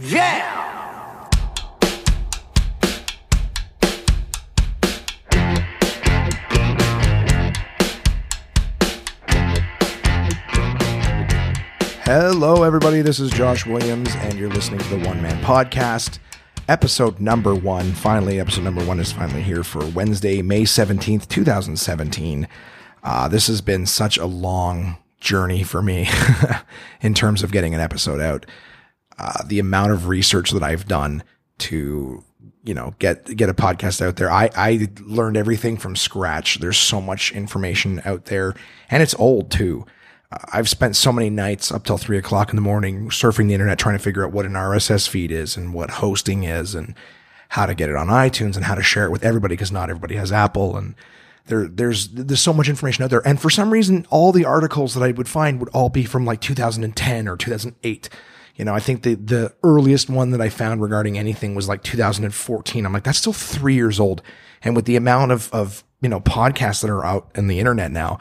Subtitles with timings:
[0.00, 1.28] Yeah!
[12.04, 13.02] Hello, everybody.
[13.02, 16.20] This is Josh Williams, and you're listening to the One Man Podcast,
[16.68, 17.92] episode number one.
[17.92, 22.46] Finally, episode number one is finally here for Wednesday, May 17th, 2017.
[23.02, 26.08] Uh, this has been such a long journey for me
[27.00, 28.46] in terms of getting an episode out.
[29.18, 31.22] Uh, the amount of research that I've done
[31.58, 32.22] to
[32.64, 34.30] you know get get a podcast out there.
[34.30, 36.58] I i learned everything from scratch.
[36.60, 38.54] There's so much information out there
[38.90, 39.86] and it's old too.
[40.30, 43.54] Uh, i've spent so many nights up till three o'clock in the morning surfing the
[43.54, 46.94] internet trying to figure out what an rss feed is and what hosting is and
[47.48, 49.88] how to get it on itunes and how to share it with everybody because not
[49.88, 50.94] everybody has apple and
[51.48, 53.26] there there's there's so much information out there.
[53.26, 56.24] And for some reason all the articles that i would find would all be from
[56.24, 58.08] like 2010 or 2008
[58.58, 61.84] you know, I think the the earliest one that I found regarding anything was like
[61.84, 62.84] 2014.
[62.84, 64.20] I'm like, that's still three years old.
[64.62, 67.92] And with the amount of of you know podcasts that are out in the internet
[67.92, 68.18] now,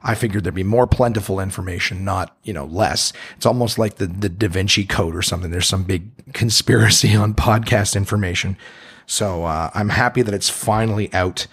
[0.00, 3.12] I figured there'd be more plentiful information, not you know less.
[3.36, 5.50] It's almost like the the Da Vinci Code or something.
[5.50, 8.56] There's some big conspiracy on podcast information.
[9.06, 11.48] So uh, I'm happy that it's finally out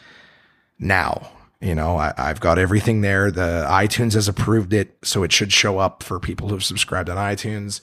[0.77, 1.31] now.
[1.59, 3.31] You know, I, have got everything there.
[3.31, 7.17] The iTunes has approved it, so it should show up for people who've subscribed on
[7.17, 7.81] iTunes.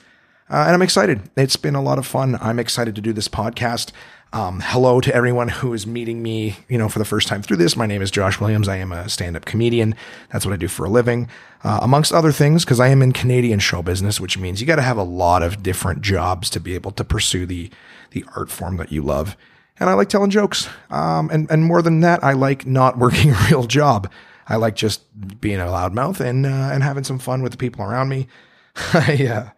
[0.50, 1.31] Uh, and I'm excited.
[1.37, 2.37] It's been a lot of fun.
[2.41, 3.92] I'm excited to do this podcast.
[4.34, 7.56] Um, hello to everyone who is meeting me, you know, for the first time through
[7.56, 7.77] this.
[7.77, 8.69] My name is Josh Williams.
[8.69, 9.95] I am a stand-up comedian.
[10.33, 11.28] That's what I do for a living,
[11.62, 14.77] uh, amongst other things, because I am in Canadian show business, which means you got
[14.77, 17.70] to have a lot of different jobs to be able to pursue the
[18.11, 19.36] the art form that you love.
[19.79, 20.69] And I like telling jokes.
[20.91, 24.11] Um, and and more than that, I like not working a real job.
[24.48, 25.03] I like just
[25.41, 28.27] being a loudmouth and uh, and having some fun with the people around me.
[28.92, 29.51] I uh,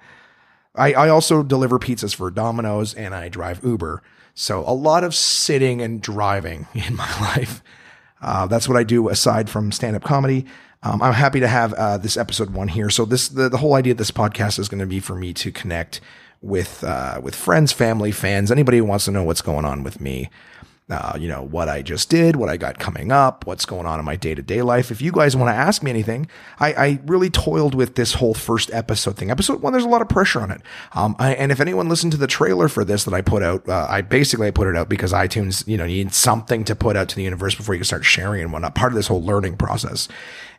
[0.76, 4.02] I, I also deliver pizzas for Domino's and I drive Uber.
[4.34, 7.62] So a lot of sitting and driving in my life.
[8.20, 10.46] Uh, that's what I do aside from stand up comedy.
[10.82, 12.90] Um, I'm happy to have uh, this episode one here.
[12.90, 15.32] So this the, the whole idea of this podcast is going to be for me
[15.34, 16.00] to connect
[16.42, 20.00] with uh, with friends, family, fans, anybody who wants to know what's going on with
[20.00, 20.30] me
[20.88, 23.98] uh, you know, what I just did, what I got coming up, what's going on
[23.98, 24.92] in my day to day life.
[24.92, 26.28] If you guys want to ask me anything,
[26.60, 29.28] I, I, really toiled with this whole first episode thing.
[29.28, 30.60] Episode one, there's a lot of pressure on it.
[30.92, 33.68] Um, I, and if anyone listened to the trailer for this that I put out,
[33.68, 36.76] uh, I basically I put it out because iTunes, you know, you need something to
[36.76, 38.76] put out to the universe before you can start sharing and whatnot.
[38.76, 40.06] Part of this whole learning process.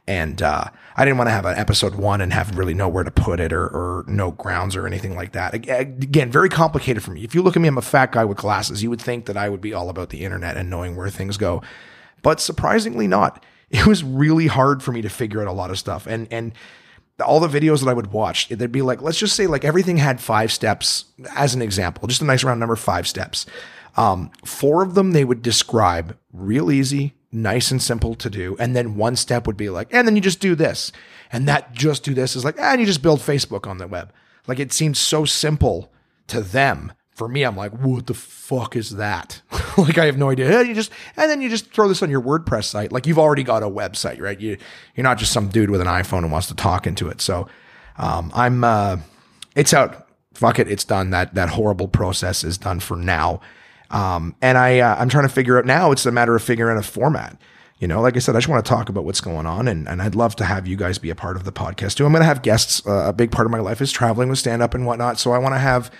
[0.07, 3.11] And uh, I didn't want to have an episode one and have really nowhere to
[3.11, 5.53] put it or, or no grounds or anything like that.
[5.53, 7.23] Again, very complicated for me.
[7.23, 8.81] If you look at me, I'm a fat guy with glasses.
[8.81, 11.35] You would think that I would be all about the internet and knowing where things
[11.37, 11.61] go,
[12.21, 13.43] but surprisingly not.
[13.69, 16.07] It was really hard for me to figure out a lot of stuff.
[16.07, 16.53] And and
[17.25, 19.97] all the videos that I would watch, they'd be like, let's just say like everything
[19.97, 21.03] had five steps
[21.35, 23.45] as an example, just a nice round number, five steps.
[23.97, 28.55] Um, four of them they would describe real easy, nice and simple to do.
[28.59, 30.91] And then one step would be like, and then you just do this.
[31.31, 34.13] And that just do this is like, and you just build Facebook on the web.
[34.47, 35.91] Like it seems so simple
[36.27, 36.93] to them.
[37.11, 39.41] For me, I'm like, what the fuck is that?
[39.77, 40.61] like I have no idea.
[40.61, 42.91] You just and then you just throw this on your WordPress site.
[42.91, 44.39] Like you've already got a website, right?
[44.39, 44.57] You
[44.95, 47.19] you're not just some dude with an iPhone who wants to talk into it.
[47.19, 47.47] So
[47.97, 48.97] um, I'm uh,
[49.55, 50.07] it's out.
[50.35, 51.09] Fuck it, it's done.
[51.09, 53.41] That that horrible process is done for now.
[53.89, 55.91] Um, and I, uh, I'm trying to figure out now.
[55.91, 57.39] It's a matter of figuring out a format.
[57.79, 59.87] You know, like I said, I just want to talk about what's going on, and,
[59.87, 62.05] and I'd love to have you guys be a part of the podcast too.
[62.05, 62.85] I'm going to have guests.
[62.85, 65.19] Uh, a big part of my life is traveling with stand up and whatnot.
[65.19, 65.91] So I want to have,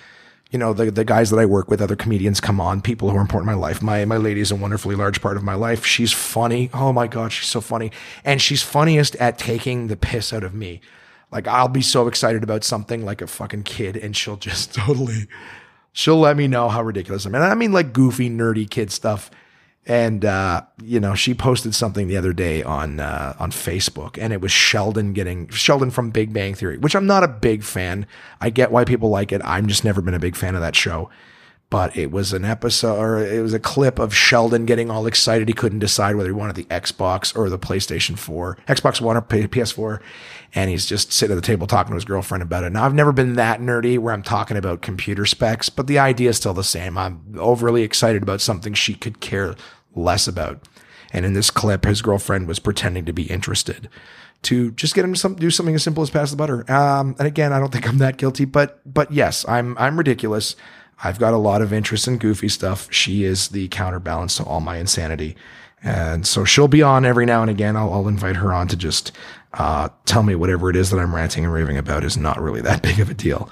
[0.49, 3.17] you know, the the guys that I work with, other comedians come on, people who
[3.17, 3.83] are important in my life.
[3.83, 5.85] My my lady is a wonderfully large part of my life.
[5.85, 6.71] She's funny.
[6.73, 7.91] Oh my god, she's so funny,
[8.25, 10.81] and she's funniest at taking the piss out of me.
[11.31, 15.27] Like I'll be so excited about something like a fucking kid, and she'll just totally
[15.93, 17.29] she'll let me know how ridiculous I.
[17.29, 19.31] And I mean like goofy, nerdy kid stuff.
[19.85, 24.33] And uh, you know, she posted something the other day on uh, on Facebook, and
[24.33, 28.05] it was Sheldon getting Sheldon from Big Bang Theory, which I'm not a big fan.
[28.41, 29.41] I get why people like it.
[29.45, 31.09] I'm just never been a big fan of that show
[31.69, 35.49] but it was an episode or it was a clip of Sheldon getting all excited.
[35.49, 39.21] He couldn't decide whether he wanted the Xbox or the PlayStation 4, Xbox One or
[39.21, 40.01] PS4.
[40.55, 42.71] And he's just sitting at the table talking to his girlfriend about it.
[42.71, 46.29] Now, I've never been that nerdy where I'm talking about computer specs, but the idea
[46.29, 46.97] is still the same.
[46.97, 49.55] I'm overly excited about something she could care
[49.93, 50.65] less about.
[51.11, 53.89] And in this clip, his girlfriend was pretending to be interested
[54.43, 56.69] to just get him to some, do something as simple as pass the butter.
[56.71, 60.55] Um, and again, I don't think I'm that guilty, but, but yes, I'm, I'm ridiculous.
[61.03, 62.91] I've got a lot of interest in goofy stuff.
[62.91, 65.35] She is the counterbalance to all my insanity.
[65.83, 67.75] And so she'll be on every now and again.
[67.75, 69.11] I'll, I'll invite her on to just
[69.53, 72.61] uh, tell me whatever it is that I'm ranting and raving about is not really
[72.61, 73.49] that big of a deal.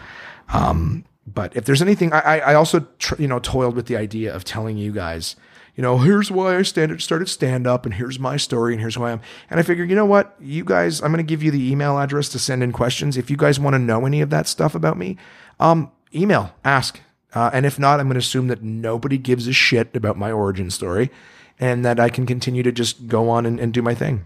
[0.52, 4.34] Um, but if there's anything, I, I also, tr- you know, toiled with the idea
[4.34, 5.36] of telling you guys,
[5.76, 8.96] you know, here's why I stand, started stand up and here's my story and here's
[8.96, 9.22] who I am.
[9.50, 10.36] And I figured, you know what?
[10.40, 13.18] You guys, I'm going to give you the email address to send in questions.
[13.18, 15.18] If you guys want to know any of that stuff about me,
[15.60, 17.00] um, email, ask.
[17.36, 20.32] Uh, and if not, I'm going to assume that nobody gives a shit about my
[20.32, 21.12] origin story
[21.60, 24.26] and that I can continue to just go on and, and do my thing.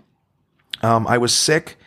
[0.81, 1.77] Um, I was sick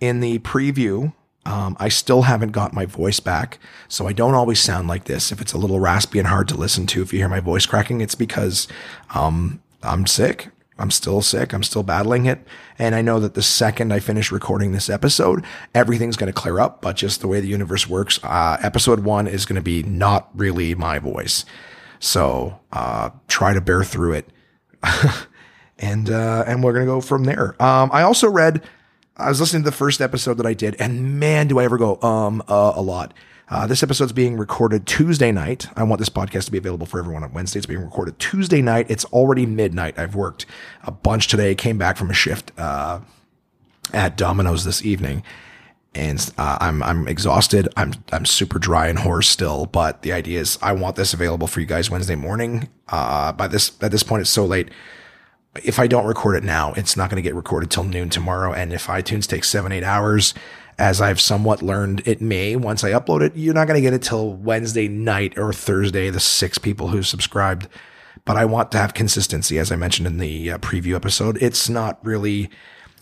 [0.00, 1.12] in the preview.
[1.44, 3.58] Um, I still haven't got my voice back,
[3.88, 5.32] so I don't always sound like this.
[5.32, 7.64] If it's a little raspy and hard to listen to, if you hear my voice
[7.64, 8.68] cracking, it's because
[9.14, 10.48] um, I'm sick.
[10.78, 11.52] I'm still sick.
[11.52, 12.46] I'm still battling it.
[12.78, 15.44] And I know that the second I finish recording this episode,
[15.74, 16.80] everything's going to clear up.
[16.80, 20.28] But just the way the universe works, uh, episode one is going to be not
[20.34, 21.44] really my voice.
[21.98, 24.28] So uh, try to bear through it.
[25.78, 27.60] and uh, and we're going to go from there.
[27.62, 28.62] Um, I also read,
[29.16, 31.78] I was listening to the first episode that I did, and man, do I ever
[31.78, 33.14] go um uh, a lot.
[33.50, 35.68] Uh, this episode's being recorded Tuesday night.
[35.74, 37.58] I want this podcast to be available for everyone on Wednesday.
[37.58, 38.86] It's being recorded Tuesday night.
[38.90, 39.98] It's already midnight.
[39.98, 40.44] I've worked
[40.84, 41.54] a bunch today.
[41.54, 43.00] Came back from a shift uh,
[43.94, 45.22] at Domino's this evening,
[45.94, 47.68] and uh, I'm I'm exhausted.
[47.74, 49.64] I'm I'm super dry and hoarse still.
[49.64, 52.68] But the idea is, I want this available for you guys Wednesday morning.
[52.88, 54.68] Uh, by this at this point, it's so late.
[55.64, 58.52] If I don't record it now, it's not going to get recorded till noon tomorrow.
[58.52, 60.34] And if iTunes takes seven eight hours
[60.78, 63.36] as I've somewhat learned it may once I upload it.
[63.36, 67.02] You're not going to get it till Wednesday night or Thursday, the six people who
[67.02, 67.68] subscribed.
[68.24, 71.40] But I want to have consistency, as I mentioned in the uh, preview episode.
[71.42, 72.50] It's not really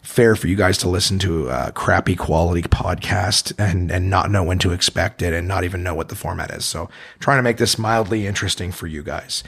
[0.02, 4.44] fair for you guys to listen to a crappy quality podcast and, and not know
[4.44, 6.64] when to expect it and not even know what the format is.
[6.64, 6.88] So
[7.18, 9.42] trying to make this mildly interesting for you guys.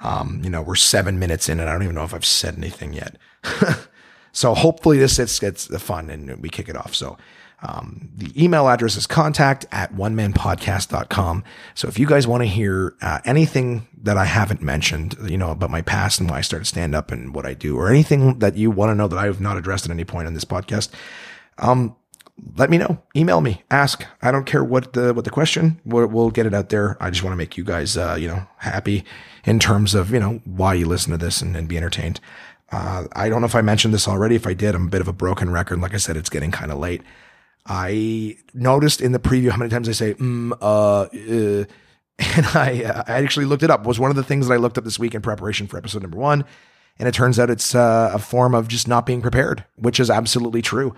[0.00, 2.56] Um, you know, we're seven minutes in and I don't even know if I've said
[2.56, 3.16] anything yet.
[4.32, 6.94] so hopefully this gets, gets fun and we kick it off.
[6.94, 7.18] So
[7.66, 11.44] um, the email address is contact at one man onemanpodcast.com.
[11.74, 15.50] So if you guys want to hear uh, anything that I haven't mentioned, you know,
[15.50, 18.38] about my past and why I started stand up and what I do, or anything
[18.40, 20.44] that you want to know that I have not addressed at any point in this
[20.44, 20.90] podcast,
[21.58, 21.96] um,
[22.56, 23.00] let me know.
[23.16, 23.62] Email me.
[23.70, 24.04] Ask.
[24.20, 25.80] I don't care what the what the question.
[25.84, 26.96] We'll, we'll get it out there.
[27.00, 29.04] I just want to make you guys, uh, you know, happy
[29.44, 32.20] in terms of you know why you listen to this and, and be entertained.
[32.72, 34.34] Uh, I don't know if I mentioned this already.
[34.34, 35.80] If I did, I'm a bit of a broken record.
[35.80, 37.02] Like I said, it's getting kind of late.
[37.66, 41.64] I noticed in the preview how many times I say, mm, uh, uh
[42.36, 43.80] and I, uh, I actually looked it up.
[43.80, 45.78] It was one of the things that I looked up this week in preparation for
[45.78, 46.44] episode number one.
[46.98, 50.10] And it turns out it's uh, a form of just not being prepared, which is
[50.10, 50.94] absolutely true.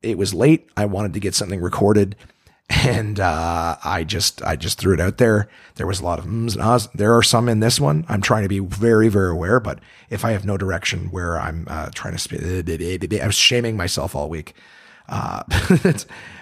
[0.00, 0.70] It was late.
[0.76, 2.16] I wanted to get something recorded
[2.70, 5.48] and uh, I just I just threw it out there.
[5.74, 6.88] There was a lot of ums and ahs.
[6.94, 8.06] There are some in this one.
[8.08, 11.66] I'm trying to be very very aware, but if I have no direction where I'm
[11.68, 12.40] uh, trying to, sp-
[13.22, 14.54] I was shaming myself all week.
[15.08, 15.42] Uh,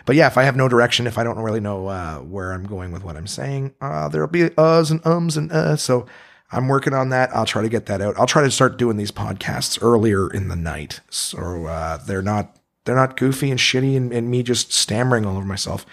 [0.06, 2.64] but yeah, if I have no direction, if I don't really know uh, where I'm
[2.64, 5.76] going with what I'm saying, uh, there'll be uhs and ums and uh.
[5.76, 6.06] So
[6.50, 7.34] I'm working on that.
[7.34, 8.18] I'll try to get that out.
[8.18, 12.56] I'll try to start doing these podcasts earlier in the night, so uh, they're not
[12.84, 15.86] they're not goofy and shitty and, and me just stammering all over myself.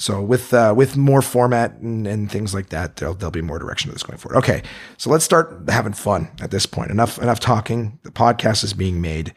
[0.00, 3.58] So with uh, with more format and, and things like that, there'll, there'll be more
[3.58, 4.38] direction to this going forward.
[4.38, 4.62] Okay,
[4.96, 6.90] so let's start having fun at this point.
[6.90, 7.98] Enough enough talking.
[8.02, 9.34] The podcast is being made.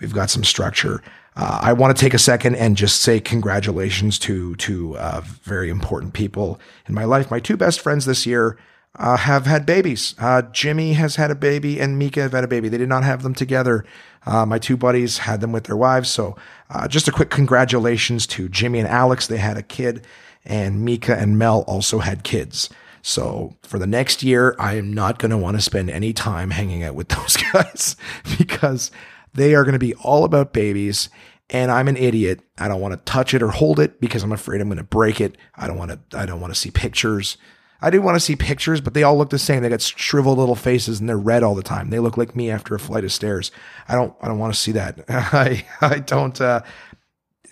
[0.00, 1.02] We've got some structure.
[1.34, 5.70] Uh, I want to take a second and just say congratulations to to uh, very
[5.70, 7.30] important people in my life.
[7.30, 8.58] My two best friends this year
[8.96, 10.14] uh, have had babies.
[10.18, 12.68] Uh, Jimmy has had a baby, and Mika have had a baby.
[12.68, 13.84] They did not have them together.
[14.26, 16.10] Uh, my two buddies had them with their wives.
[16.10, 16.36] So,
[16.68, 19.26] uh, just a quick congratulations to Jimmy and Alex.
[19.26, 20.06] They had a kid,
[20.44, 22.68] and Mika and Mel also had kids.
[23.02, 26.50] So for the next year, I am not going to want to spend any time
[26.50, 27.96] hanging out with those guys
[28.38, 28.90] because
[29.34, 31.08] they are going to be all about babies.
[31.52, 32.40] And I'm an idiot.
[32.58, 34.84] I don't want to touch it or hold it because I'm afraid I'm going to
[34.84, 35.36] break it.
[35.54, 37.36] I don't want to, I don't want to see pictures.
[37.82, 39.62] I do want to see pictures, but they all look the same.
[39.62, 41.90] They got shriveled little faces and they're red all the time.
[41.90, 43.50] They look like me after a flight of stairs.
[43.86, 45.04] I don't, I don't want to see that.
[45.08, 46.62] I, I don't, uh,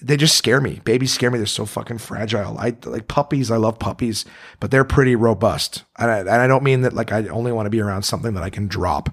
[0.03, 0.81] they just scare me.
[0.85, 1.39] Babies scare me.
[1.39, 2.57] They're so fucking fragile.
[2.59, 3.51] I like puppies.
[3.51, 4.25] I love puppies,
[4.59, 5.85] but they're pretty robust.
[5.99, 8.33] And I, and I don't mean that like I only want to be around something
[8.35, 9.11] that I can drop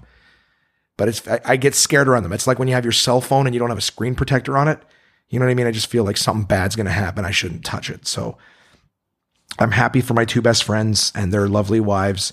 [0.98, 2.34] but it's I, I, get scared around them.
[2.34, 4.58] It's like when you have your cell phone and you don't have a screen protector
[4.58, 4.78] on it.
[5.30, 5.66] You know what I mean?
[5.66, 7.24] I just feel like something bad's going to happen.
[7.24, 8.06] I shouldn't touch it.
[8.06, 8.36] So
[9.58, 12.32] I'm happy for my two best friends and their lovely wives.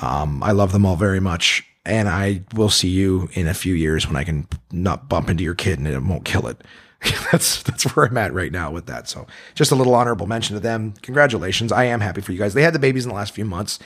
[0.00, 1.64] Um, I love them all very much.
[1.86, 5.44] And I will see you in a few years when I can not bump into
[5.44, 6.62] your kid and it won't kill it.
[7.30, 9.08] that's that's where I'm at right now with that.
[9.08, 10.94] So just a little honorable mention to them.
[11.02, 11.72] Congratulations.
[11.72, 12.54] I am happy for you guys.
[12.54, 13.78] They had the babies in the last few months.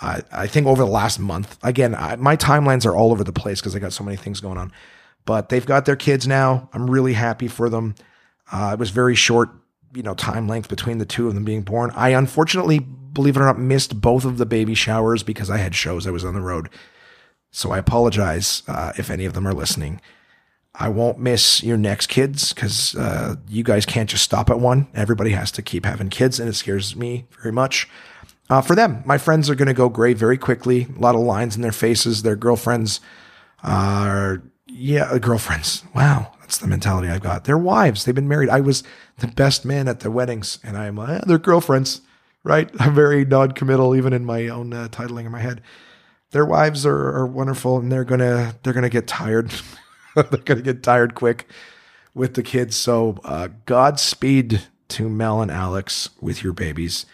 [0.00, 3.32] I, I think over the last month, again, I, my timelines are all over the
[3.32, 4.72] place because I got so many things going on.
[5.26, 6.68] But they've got their kids now.
[6.72, 7.94] I'm really happy for them.
[8.50, 9.50] Uh, it was very short,
[9.94, 11.90] you know, time length between the two of them being born.
[11.94, 15.74] I unfortunately believe it or not, missed both of the baby showers because I had
[15.74, 16.06] shows.
[16.06, 16.68] I was on the road.
[17.50, 20.00] So I apologize uh, if any of them are listening.
[20.74, 24.86] I won't miss your next kids because uh, you guys can't just stop at one.
[24.94, 27.88] Everybody has to keep having kids, and it scares me very much.
[28.50, 30.88] Uh, for them, my friends are going to go gray very quickly.
[30.96, 32.22] A lot of lines in their faces.
[32.22, 33.00] Their girlfriends
[33.62, 35.84] are, yeah, girlfriends.
[35.94, 37.44] Wow, that's the mentality I've got.
[37.44, 38.48] Their wives, they've been married.
[38.48, 38.82] I was
[39.18, 42.00] the best man at their weddings, and I'm eh, they're girlfriends,
[42.42, 42.68] right?
[42.80, 45.62] I'm very non-committal, even in my own uh, titling in my head.
[46.32, 49.52] Their wives are, are wonderful, and they're gonna they're gonna get tired.
[50.16, 51.46] they're gonna get tired quick
[52.14, 52.76] with the kids.
[52.76, 57.06] So, uh, Godspeed to Mel and Alex with your babies.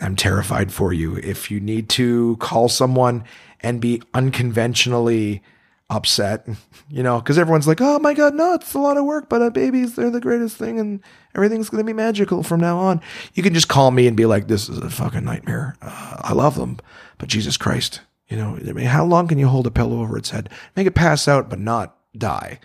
[0.00, 1.16] I'm terrified for you.
[1.16, 3.24] If you need to call someone
[3.60, 5.42] and be unconventionally
[5.90, 6.48] upset,
[6.88, 9.42] you know, because everyone's like, oh my God, no, it's a lot of work, but
[9.42, 11.00] uh, babies, they're the greatest thing and
[11.34, 13.00] everything's going to be magical from now on.
[13.34, 15.76] You can just call me and be like, this is a fucking nightmare.
[15.80, 16.78] Uh, I love them,
[17.18, 20.18] but Jesus Christ, you know, I mean, how long can you hold a pillow over
[20.18, 20.48] its head?
[20.74, 22.58] Make it pass out, but not die.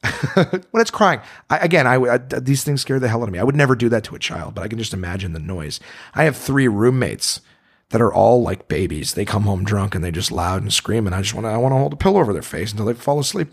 [0.34, 3.38] when it's crying, I, again, I, I, these things scare the hell out of me.
[3.38, 5.80] I would never do that to a child, but I can just imagine the noise.
[6.14, 7.40] I have three roommates
[7.90, 9.14] that are all like babies.
[9.14, 11.50] They come home drunk and they just loud and scream, and I just want to
[11.50, 13.48] I want to hold a pillow over their face until they fall asleep.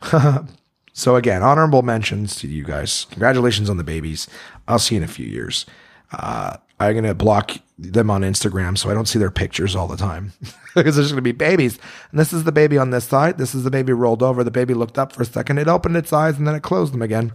[0.92, 3.06] so again, honorable mentions to you guys.
[3.10, 4.28] Congratulations on the babies.
[4.66, 5.66] I'll see you in a few years.
[6.12, 9.96] Uh, I'm gonna block them on Instagram so I don't see their pictures all the
[9.96, 10.32] time
[10.74, 11.78] because there's gonna be babies.
[12.10, 13.38] And this is the baby on this side.
[13.38, 14.44] This is the baby rolled over.
[14.44, 15.58] The baby looked up for a second.
[15.58, 17.32] It opened its eyes and then it closed them again.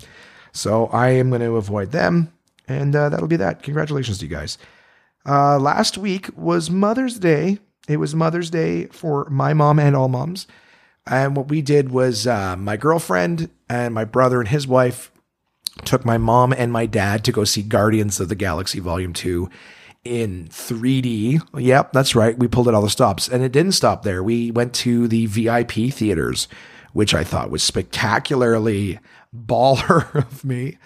[0.51, 2.33] So I am going to avoid them,
[2.67, 3.63] and uh, that'll be that.
[3.63, 4.57] Congratulations to you guys.
[5.25, 7.59] Uh, last week was Mother's Day.
[7.87, 10.47] It was Mother's Day for my mom and all moms.
[11.05, 15.11] And what we did was uh, my girlfriend and my brother and his wife
[15.85, 19.49] took my mom and my dad to go see Guardians of the Galaxy Volume 2
[20.03, 21.41] in 3D.
[21.57, 22.37] Yep, that's right.
[22.37, 23.27] We pulled at all the stops.
[23.27, 24.23] And it didn't stop there.
[24.23, 26.47] We went to the VIP theaters,
[26.93, 28.99] which I thought was spectacularly
[29.35, 30.77] baller of me.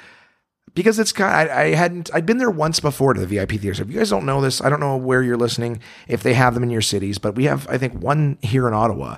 [0.76, 3.80] Because it's kind I, I hadn't, I'd been there once before to the VIP theaters.
[3.80, 6.56] If you guys don't know this, I don't know where you're listening, if they have
[6.56, 9.18] them in your cities, but we have, I think, one here in Ottawa.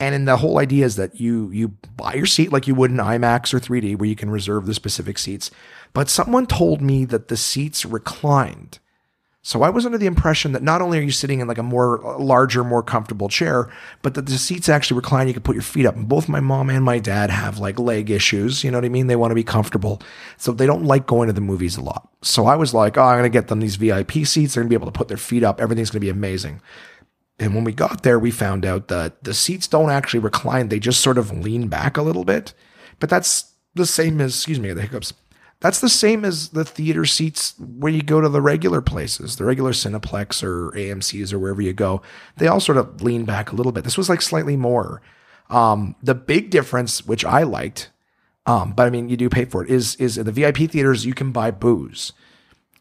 [0.00, 2.90] And in the whole idea is that you you buy your seat like you would
[2.90, 5.50] in IMAX or 3D, where you can reserve the specific seats.
[5.92, 8.78] But someone told me that the seats reclined.
[9.42, 11.62] So I was under the impression that not only are you sitting in like a
[11.62, 15.26] more larger, more comfortable chair, but that the seats actually recline.
[15.26, 15.96] You can put your feet up.
[15.96, 18.62] And both my mom and my dad have like leg issues.
[18.62, 19.06] You know what I mean?
[19.06, 20.02] They want to be comfortable.
[20.36, 22.10] So they don't like going to the movies a lot.
[22.20, 24.54] So I was like, oh, I'm going to get them these VIP seats.
[24.54, 25.60] They're going to be able to put their feet up.
[25.62, 26.60] Everything's going to be amazing.
[27.38, 30.68] And when we got there, we found out that the seats don't actually recline.
[30.68, 32.52] They just sort of lean back a little bit.
[32.98, 35.12] But that's the same as, excuse me, the hiccups.
[35.60, 39.44] That's the same as the theater seats where you go to the regular places, the
[39.44, 42.00] regular Cineplex or AMC's or wherever you go.
[42.36, 43.84] They all sort of lean back a little bit.
[43.84, 45.02] This was like slightly more.
[45.50, 47.90] Um, the big difference, which I liked,
[48.46, 51.04] um, but I mean, you do pay for it, is is in the VIP theaters
[51.04, 52.12] you can buy booze.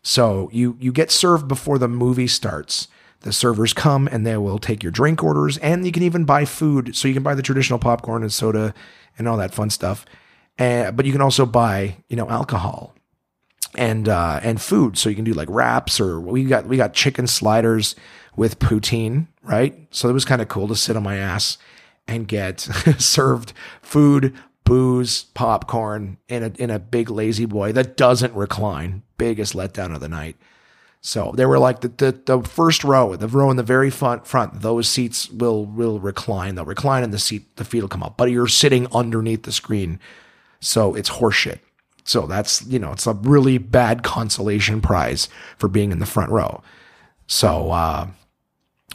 [0.02, 2.88] So you you get served before the movie starts.
[3.22, 6.46] The servers come and they will take your drink orders, and you can even buy
[6.46, 6.96] food.
[6.96, 8.74] So you can buy the traditional popcorn and soda
[9.18, 10.06] and all that fun stuff.
[10.58, 12.96] And, but you can also buy, you know, alcohol
[13.76, 14.98] and uh, and food.
[14.98, 17.96] So you can do like wraps, or we got we got chicken sliders
[18.36, 19.76] with poutine, right?
[19.92, 21.58] So it was kind of cool to sit on my ass
[22.08, 22.60] and get
[22.98, 24.34] served food,
[24.64, 29.04] booze, popcorn in a in a big lazy boy that doesn't recline.
[29.18, 30.36] Biggest letdown of the night.
[31.02, 34.28] So they were like the, the, the first row, the row in the very front
[34.28, 36.56] front, those seats will will recline.
[36.56, 38.18] They'll recline and the seat the feet will come up.
[38.18, 40.00] But you're sitting underneath the screen.
[40.60, 41.60] So it's horseshit.
[42.04, 45.28] So that's, you know, it's a really bad consolation prize
[45.58, 46.64] for being in the front row.
[47.28, 48.08] So uh,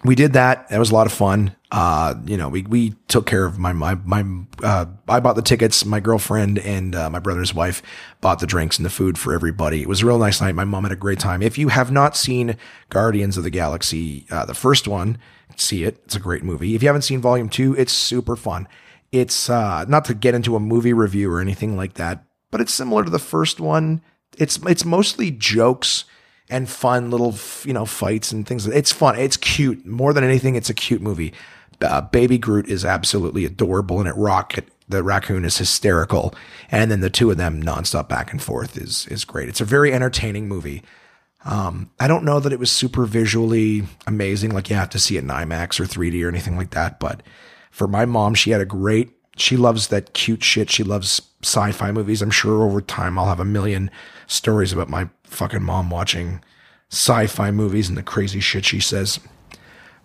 [0.02, 0.68] we did that.
[0.70, 1.54] That was a lot of fun.
[1.72, 4.22] Uh, you know, we we took care of my my my.
[4.62, 5.86] Uh, I bought the tickets.
[5.86, 7.82] My girlfriend and uh, my brother's wife
[8.20, 9.80] bought the drinks and the food for everybody.
[9.80, 10.54] It was a real nice night.
[10.54, 11.40] My mom had a great time.
[11.40, 12.58] If you have not seen
[12.90, 15.16] Guardians of the Galaxy, uh, the first one,
[15.56, 15.98] see it.
[16.04, 16.74] It's a great movie.
[16.74, 18.68] If you haven't seen Volume Two, it's super fun.
[19.10, 22.74] It's uh, not to get into a movie review or anything like that, but it's
[22.74, 24.02] similar to the first one.
[24.36, 26.04] It's it's mostly jokes
[26.50, 28.66] and fun little you know fights and things.
[28.66, 29.18] It's fun.
[29.18, 29.86] It's cute.
[29.86, 31.32] More than anything, it's a cute movie.
[31.82, 36.34] Uh, Baby Groot is absolutely adorable, and it Rocket the raccoon is hysterical,
[36.70, 39.48] and then the two of them nonstop back and forth is is great.
[39.48, 40.82] It's a very entertaining movie.
[41.44, 45.16] Um, I don't know that it was super visually amazing, like you have to see
[45.16, 47.22] it in IMAX or 3D or anything like that, but
[47.70, 50.70] for my mom, she had a great, she loves that cute shit.
[50.70, 52.22] She loves sci fi movies.
[52.22, 53.90] I'm sure over time I'll have a million
[54.26, 56.42] stories about my fucking mom watching
[56.92, 59.18] sci-fi movies and the crazy shit she says.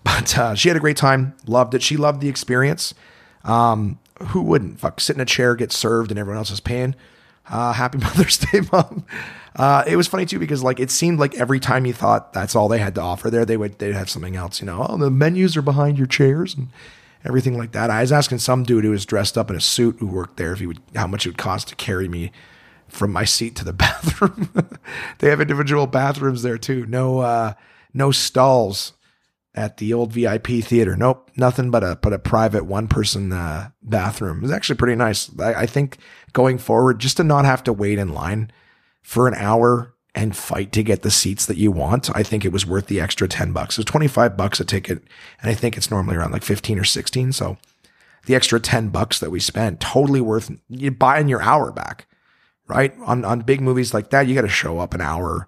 [0.04, 1.84] But uh, she had a great time, loved it.
[1.84, 2.94] She loved the experience.
[3.44, 4.00] Um,
[4.30, 4.80] who wouldn't?
[4.80, 6.96] Fuck, sit in a chair, get served, and everyone else is paying.
[7.50, 9.06] Uh, happy Mother's Day, mom.
[9.56, 12.56] Uh, it was funny too because like it seemed like every time you thought that's
[12.56, 14.60] all they had to offer there, they would they'd have something else.
[14.62, 16.68] You know, oh the menus are behind your chairs and
[17.26, 17.90] everything like that.
[17.90, 20.54] I was asking some dude who was dressed up in a suit who worked there
[20.54, 22.32] if he would how much it would cost to carry me
[22.88, 24.52] from my seat to the bathroom.
[25.20, 26.86] they have individual bathrooms there too.
[26.86, 27.54] No uh,
[27.94, 28.94] no stalls
[29.58, 30.96] at the old VIP theater.
[30.96, 34.38] Nope, nothing but a but a private one person uh, bathroom.
[34.38, 35.32] It was actually pretty nice.
[35.40, 35.98] I, I, think
[36.32, 38.52] going forward, just to not have to wait in line
[39.02, 42.52] for an hour and fight to get the seats that you want, I think it
[42.52, 43.76] was worth the extra ten bucks.
[43.76, 45.04] It was twenty five bucks a ticket,
[45.42, 47.34] and I think it's normally around like fifteen or sixteen.
[47.34, 47.58] So
[48.28, 52.06] the extra ten bucks that we spent, totally worth you buying your hour back.
[52.68, 55.48] Right on on big movies like that, you got to show up an hour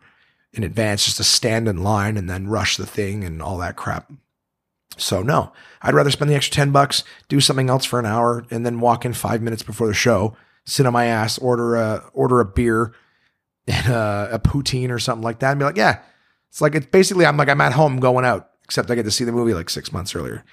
[0.53, 3.75] in advance just to stand in line and then rush the thing and all that
[3.75, 4.11] crap.
[4.97, 8.45] So no, I'd rather spend the extra 10 bucks, do something else for an hour
[8.49, 12.09] and then walk in 5 minutes before the show, sit on my ass, order a
[12.13, 12.93] order a beer
[13.67, 15.99] and a, a poutine or something like that and be like, "Yeah,
[16.49, 19.11] it's like it's basically I'm like I'm at home going out, except I get to
[19.11, 20.43] see the movie like 6 months earlier."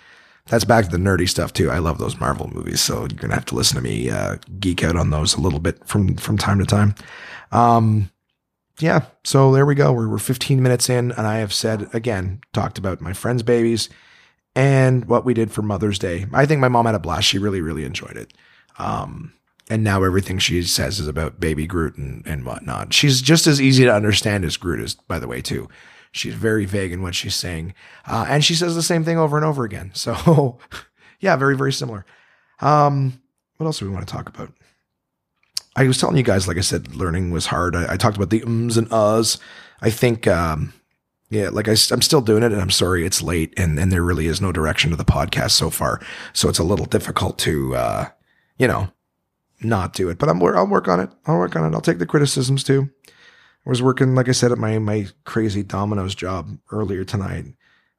[0.48, 1.70] That's back to the nerdy stuff too.
[1.70, 4.84] I love those Marvel movies, so you're gonna have to listen to me uh, geek
[4.84, 6.94] out on those a little bit from from time to time.
[7.50, 8.10] Um,
[8.78, 9.92] yeah, so there we go.
[9.92, 13.88] We're, we're 15 minutes in, and I have said again, talked about my friends' babies
[14.54, 16.26] and what we did for Mother's Day.
[16.32, 17.26] I think my mom had a blast.
[17.26, 18.32] She really, really enjoyed it.
[18.78, 19.32] Um,
[19.68, 22.92] and now everything she says is about baby Groot and, and whatnot.
[22.92, 25.68] She's just as easy to understand as Groot is, by the way, too.
[26.12, 27.74] She's very vague in what she's saying.
[28.06, 29.92] Uh, and she says the same thing over and over again.
[29.94, 30.58] So,
[31.20, 32.04] yeah, very, very similar.
[32.60, 33.20] Um,
[33.56, 34.52] what else do we want to talk about?
[35.76, 37.76] I was telling you guys, like I said, learning was hard.
[37.76, 39.38] I, I talked about the ums and uhs.
[39.82, 40.72] I think, um,
[41.28, 44.02] yeah, like I, am still doing it and I'm sorry it's late and, and there
[44.02, 46.00] really is no direction to the podcast so far.
[46.32, 48.08] So it's a little difficult to, uh,
[48.58, 48.88] you know,
[49.60, 51.10] not do it, but I'm, I'll work on it.
[51.26, 51.74] I'll work on it.
[51.74, 52.88] I'll take the criticisms too.
[53.06, 57.46] I was working, like I said, at my, my crazy Domino's job earlier tonight.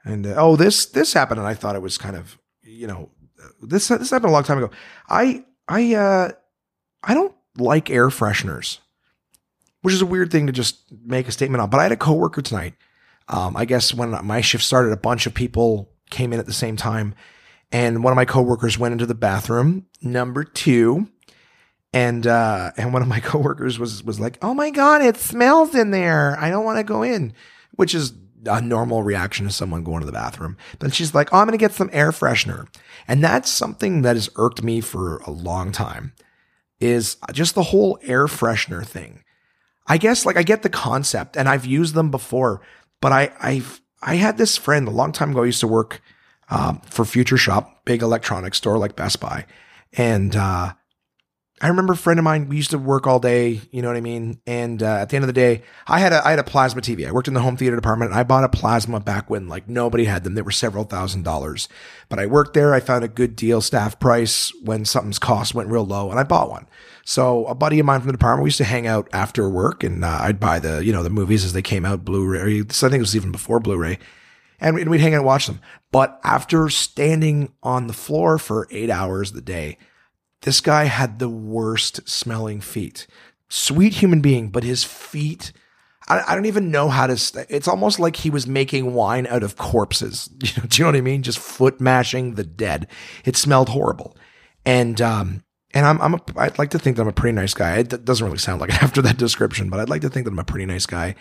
[0.04, 1.40] And, uh, oh, this, this happened.
[1.40, 3.12] And I thought it was kind of, you know,
[3.62, 4.72] this, this happened a long time ago.
[5.10, 6.32] I, I, uh,
[7.04, 8.80] I don't like air fresheners,
[9.82, 11.70] which is a weird thing to just make a statement on.
[11.70, 12.76] But I had a coworker tonight.
[13.28, 16.54] Um, I guess when my shift started, a bunch of people came in at the
[16.54, 17.14] same time,
[17.72, 21.10] and one of my coworkers went into the bathroom number two,
[21.92, 25.76] and uh, and one of my coworkers was was like, "Oh my god, it smells
[25.76, 26.38] in there!
[26.40, 27.34] I don't want to go in,"
[27.72, 28.14] which is
[28.46, 30.56] a normal reaction to someone going to the bathroom.
[30.80, 32.68] But she's like, "Oh, I'm going to get some air freshener,"
[33.10, 36.14] and that's something that has irked me for a long time
[36.80, 39.24] is just the whole air freshener thing.
[39.88, 42.62] I guess like I get the concept and I've used them before,
[43.02, 45.44] but I I've I had this friend a long time ago.
[45.44, 46.02] I used to work
[46.50, 49.46] um, for Future Shop, big electronics store like Best Buy,
[49.94, 50.74] and uh,
[51.60, 52.50] I remember a friend of mine.
[52.50, 54.40] We used to work all day, you know what I mean.
[54.46, 56.82] And uh, at the end of the day, I had a I had a plasma
[56.82, 57.08] TV.
[57.08, 59.68] I worked in the home theater department, and I bought a plasma back when like
[59.68, 60.36] nobody had them.
[60.36, 61.68] They were several thousand dollars.
[62.10, 62.76] But I worked there.
[62.76, 66.24] I found a good deal, staff price when something's cost went real low, and I
[66.24, 66.68] bought one.
[67.06, 69.84] So a buddy of mine from the department, we used to hang out after work,
[69.84, 72.66] and uh, I'd buy the you know the movies as they came out, Blu-ray.
[72.70, 73.98] So I think it was even before Blu-ray.
[74.60, 75.62] And we'd hang out and watch them.
[75.92, 79.78] But after standing on the floor for eight hours the day,
[80.48, 83.06] this guy had the worst smelling feet.
[83.50, 85.52] Sweet human being, but his feet,
[86.08, 87.18] I, don't even know how to.
[87.18, 90.30] St- it's almost like he was making wine out of corpses.
[90.42, 91.22] You know, do you know what I mean?
[91.22, 92.88] Just foot mashing the dead.
[93.26, 94.16] It smelled horrible.
[94.66, 97.54] And, um, and I'm, I'm a, I'd like to think that I'm a pretty nice
[97.54, 97.80] guy.
[97.80, 100.32] It doesn't really sound like it after that description, but I'd like to think that
[100.32, 101.16] I'm a pretty nice guy.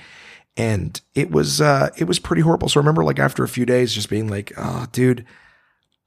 [0.57, 2.69] And it was, uh, it was pretty horrible.
[2.69, 5.25] So I remember like after a few days just being like, oh, dude,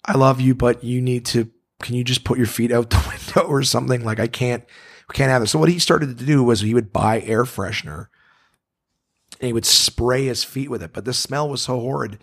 [0.06, 3.20] I love you, but you need to can you just put your feet out the
[3.36, 4.04] window or something?
[4.04, 4.64] Like I can't,
[5.08, 5.52] we can't have this.
[5.52, 8.08] So what he started to do was he would buy air freshener
[9.40, 10.94] and he would spray his feet with it.
[10.94, 12.20] But the smell was so horrid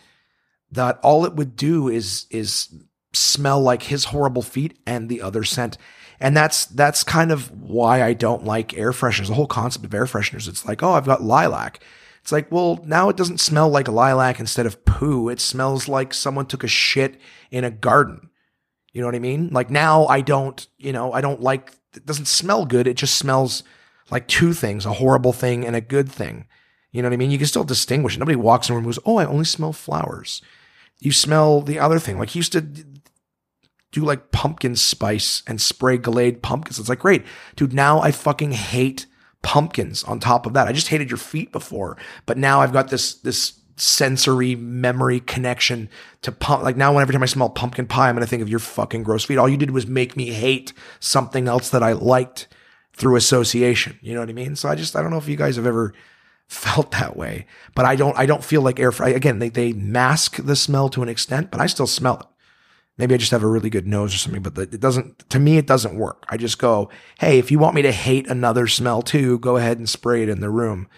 [0.70, 2.68] that all it would do is, is
[3.12, 5.78] smell like his horrible feet and the other scent.
[6.20, 9.28] And that's, that's kind of why I don't like air fresheners.
[9.28, 10.48] The whole concept of air fresheners.
[10.48, 11.80] It's like, oh, I've got lilac.
[12.22, 15.28] It's like, well, now it doesn't smell like lilac instead of poo.
[15.28, 18.30] It smells like someone took a shit in a garden.
[18.96, 19.50] You know what I mean?
[19.52, 22.86] Like now I don't, you know, I don't like, it doesn't smell good.
[22.86, 23.62] It just smells
[24.10, 26.46] like two things, a horrible thing and a good thing.
[26.92, 27.30] You know what I mean?
[27.30, 28.16] You can still distinguish.
[28.16, 30.40] Nobody walks in room and goes, Oh, I only smell flowers.
[30.98, 32.18] You smell the other thing.
[32.18, 36.78] Like he used to do like pumpkin spice and spray Glade pumpkins.
[36.78, 37.26] It's like, great.
[37.54, 39.04] Dude, now I fucking hate
[39.42, 40.68] pumpkins on top of that.
[40.68, 45.88] I just hated your feet before, but now I've got this, this sensory memory connection
[46.22, 46.64] to pump.
[46.64, 49.02] Like now, every time I smell pumpkin pie, I'm going to think of your fucking
[49.02, 49.38] gross feet.
[49.38, 52.48] All you did was make me hate something else that I liked
[52.94, 53.98] through association.
[54.02, 54.56] You know what I mean?
[54.56, 55.92] So I just, I don't know if you guys have ever
[56.48, 59.10] felt that way, but I don't, I don't feel like air fry.
[59.10, 62.26] Again, they, they mask the smell to an extent, but I still smell it.
[62.98, 65.58] Maybe I just have a really good nose or something, but it doesn't, to me,
[65.58, 66.24] it doesn't work.
[66.30, 69.76] I just go, Hey, if you want me to hate another smell too, go ahead
[69.76, 70.88] and spray it in the room.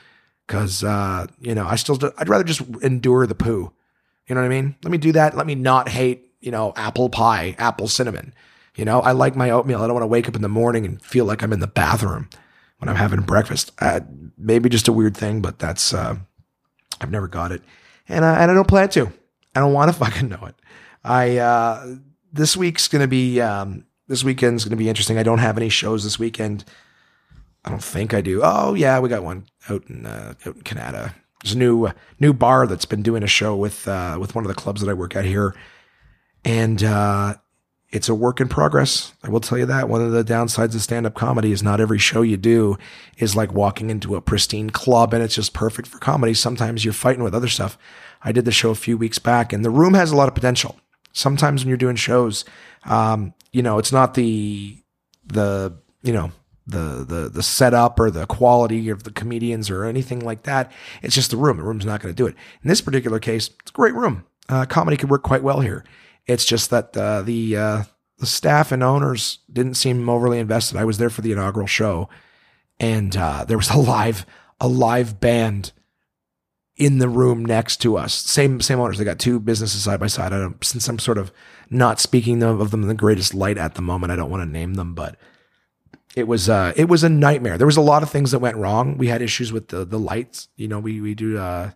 [0.48, 3.70] Cause, uh, you know, I still, I'd rather just endure the poo.
[4.26, 4.76] You know what I mean?
[4.82, 5.37] Let me do that.
[5.37, 8.34] Let me not hate, you know, apple pie, apple cinnamon.
[8.74, 9.82] You know, I like my oatmeal.
[9.82, 11.66] I don't want to wake up in the morning and feel like I'm in the
[11.66, 12.30] bathroom
[12.78, 13.72] when I'm having breakfast.
[13.78, 14.00] Uh,
[14.38, 16.16] maybe just a weird thing, but that's, uh,
[17.00, 17.62] I've never got it.
[18.08, 19.12] And, uh, and I don't plan to.
[19.54, 20.54] I don't want to fucking know it.
[21.04, 21.96] I, uh,
[22.32, 25.18] this week's going to be, um, this weekend's going to be interesting.
[25.18, 26.64] I don't have any shows this weekend.
[27.64, 28.40] I don't think I do.
[28.42, 31.14] Oh yeah, we got one out in, uh, out in Kanata.
[31.42, 34.44] There's a new, uh, new bar that's been doing a show with, uh, with one
[34.44, 35.54] of the clubs that I work at here.
[36.44, 37.34] And, uh,
[37.90, 39.14] it's a work in progress.
[39.22, 39.88] I will tell you that.
[39.88, 42.76] One of the downsides of stand up comedy is not every show you do
[43.16, 46.34] is like walking into a pristine club and it's just perfect for comedy.
[46.34, 47.78] Sometimes you're fighting with other stuff.
[48.22, 50.34] I did the show a few weeks back and the room has a lot of
[50.34, 50.78] potential.
[51.14, 52.44] Sometimes when you're doing shows,
[52.84, 54.76] um, you know, it's not the,
[55.26, 56.30] the, you know,
[56.68, 60.70] the, the, the setup or the quality of the comedians or anything like that.
[61.02, 61.57] It's just the room.
[61.57, 62.35] The room's not going to do it.
[62.62, 64.24] In this particular case, it's a great room.
[64.48, 65.85] Uh, comedy could work quite well here.
[66.26, 67.83] It's just that uh, the uh,
[68.18, 70.76] the staff and owners didn't seem overly invested.
[70.76, 72.09] I was there for the inaugural show,
[72.78, 74.26] and uh, there was a live
[74.61, 75.72] a live band
[76.76, 78.14] in the room next to us.
[78.14, 78.98] Same same owners.
[78.98, 80.33] They got two businesses side by side.
[80.33, 81.33] I don't, since I'm sort of
[81.70, 84.50] not speaking of them in the greatest light at the moment, I don't want to
[84.50, 85.16] name them, but
[86.16, 87.58] it was uh it was a nightmare.
[87.58, 88.98] There was a lot of things that went wrong.
[88.98, 90.48] We had issues with the the lights.
[90.56, 91.70] You know, we we do uh,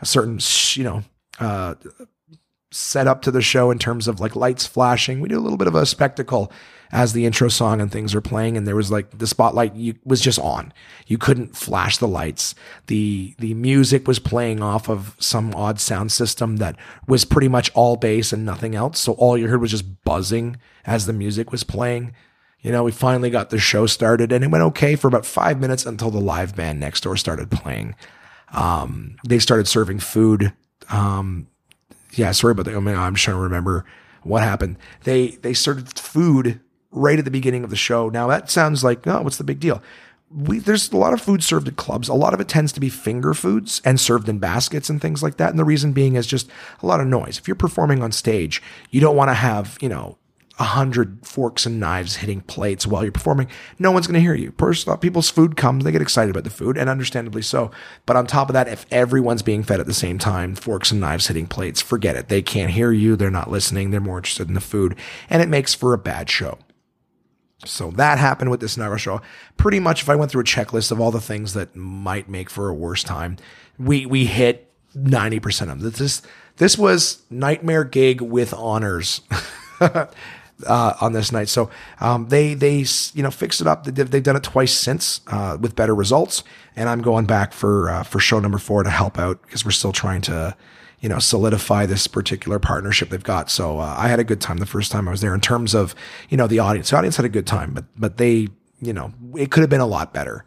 [0.00, 0.38] a certain
[0.74, 1.02] you know
[1.38, 1.74] uh
[2.70, 5.20] set up to the show in terms of like lights flashing.
[5.20, 6.50] We do a little bit of a spectacle
[6.90, 9.94] as the intro song and things are playing and there was like the spotlight you,
[10.04, 10.72] was just on.
[11.06, 12.54] You couldn't flash the lights.
[12.86, 17.70] The the music was playing off of some odd sound system that was pretty much
[17.74, 18.98] all bass and nothing else.
[18.98, 22.14] So all you heard was just buzzing as the music was playing.
[22.62, 25.60] You know, we finally got the show started and it went okay for about 5
[25.60, 27.94] minutes until the live band next door started playing.
[28.52, 30.52] Um, they started serving food
[30.90, 31.48] um,
[32.12, 32.76] yeah, sorry about that.
[32.76, 33.84] I mean, I'm trying to remember
[34.22, 34.76] what happened.
[35.04, 38.08] They they started food right at the beginning of the show.
[38.10, 39.82] Now that sounds like, oh, what's the big deal?
[40.30, 42.08] We, there's a lot of food served at clubs.
[42.08, 45.22] A lot of it tends to be finger foods and served in baskets and things
[45.22, 45.50] like that.
[45.50, 46.50] And the reason being is just
[46.82, 47.38] a lot of noise.
[47.38, 50.16] If you're performing on stage, you don't want to have, you know,
[50.58, 54.34] a hundred forks and knives hitting plates while you're performing, no one's going to hear
[54.34, 54.52] you.
[54.52, 57.70] People's food comes, they get excited about the food, and understandably so.
[58.04, 61.00] But on top of that, if everyone's being fed at the same time, forks and
[61.00, 62.28] knives hitting plates, forget it.
[62.28, 63.16] They can't hear you.
[63.16, 63.90] They're not listening.
[63.90, 64.94] They're more interested in the food,
[65.30, 66.58] and it makes for a bad show.
[67.64, 69.22] So that happened with this Naga show.
[69.56, 72.50] Pretty much, if I went through a checklist of all the things that might make
[72.50, 73.36] for a worse time,
[73.78, 75.90] we we hit ninety percent of them.
[75.90, 76.22] This
[76.56, 79.20] this was nightmare gig with honors.
[80.66, 81.48] uh, on this night.
[81.48, 81.70] So
[82.00, 83.84] um, they they you know fixed it up.
[83.84, 86.44] They've, they've done it twice since uh, with better results,
[86.76, 89.70] and I'm going back for uh, for show number four to help out because we're
[89.70, 90.56] still trying to
[91.00, 93.50] you know solidify this particular partnership they've got.
[93.50, 95.74] So uh, I had a good time the first time I was there in terms
[95.74, 95.94] of
[96.28, 96.90] you know the audience.
[96.90, 98.48] The audience had a good time, but but they
[98.80, 100.44] you know it could have been a lot better.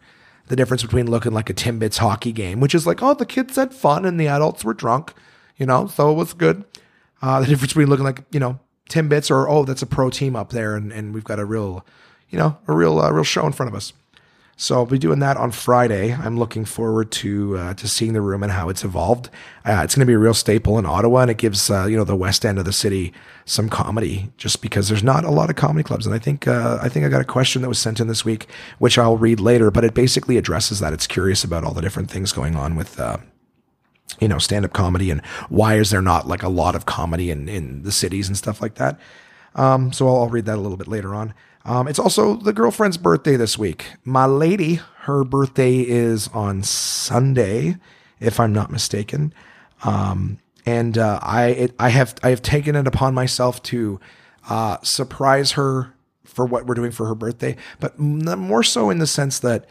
[0.48, 3.56] The difference between looking like a Timbits hockey game, which is like, oh, the kids
[3.56, 5.12] had fun and the adults were drunk,
[5.56, 6.64] you know, so it was good.
[7.20, 10.36] Uh, the difference between looking like, you know, Timbits or oh that's a pro team
[10.36, 11.84] up there and, and we've got a real
[12.30, 13.92] you know a real uh, real show in front of us
[14.58, 16.14] so I'll be doing that on Friday.
[16.14, 19.28] I'm looking forward to uh, to seeing the room and how it's evolved.
[19.66, 21.94] Uh, it's going to be a real staple in Ottawa, and it gives uh, you
[21.94, 23.12] know the west end of the city
[23.44, 26.06] some comedy, just because there's not a lot of comedy clubs.
[26.06, 28.24] And I think uh, I think I got a question that was sent in this
[28.24, 28.46] week,
[28.78, 30.94] which I'll read later, but it basically addresses that.
[30.94, 33.18] It's curious about all the different things going on with uh,
[34.20, 37.30] you know, stand up comedy and why is there not like a lot of comedy
[37.30, 38.98] in, in the cities and stuff like that.
[39.54, 41.34] Um, so I'll, I'll, read that a little bit later on.
[41.64, 43.86] Um, it's also the girlfriend's birthday this week.
[44.04, 47.76] My lady, her birthday is on Sunday,
[48.20, 49.34] if I'm not mistaken.
[49.82, 54.00] Um, and uh, I it, I have I have taken it upon myself to
[54.48, 59.06] uh, surprise her for what we're doing for her birthday, but more so in the
[59.06, 59.66] sense that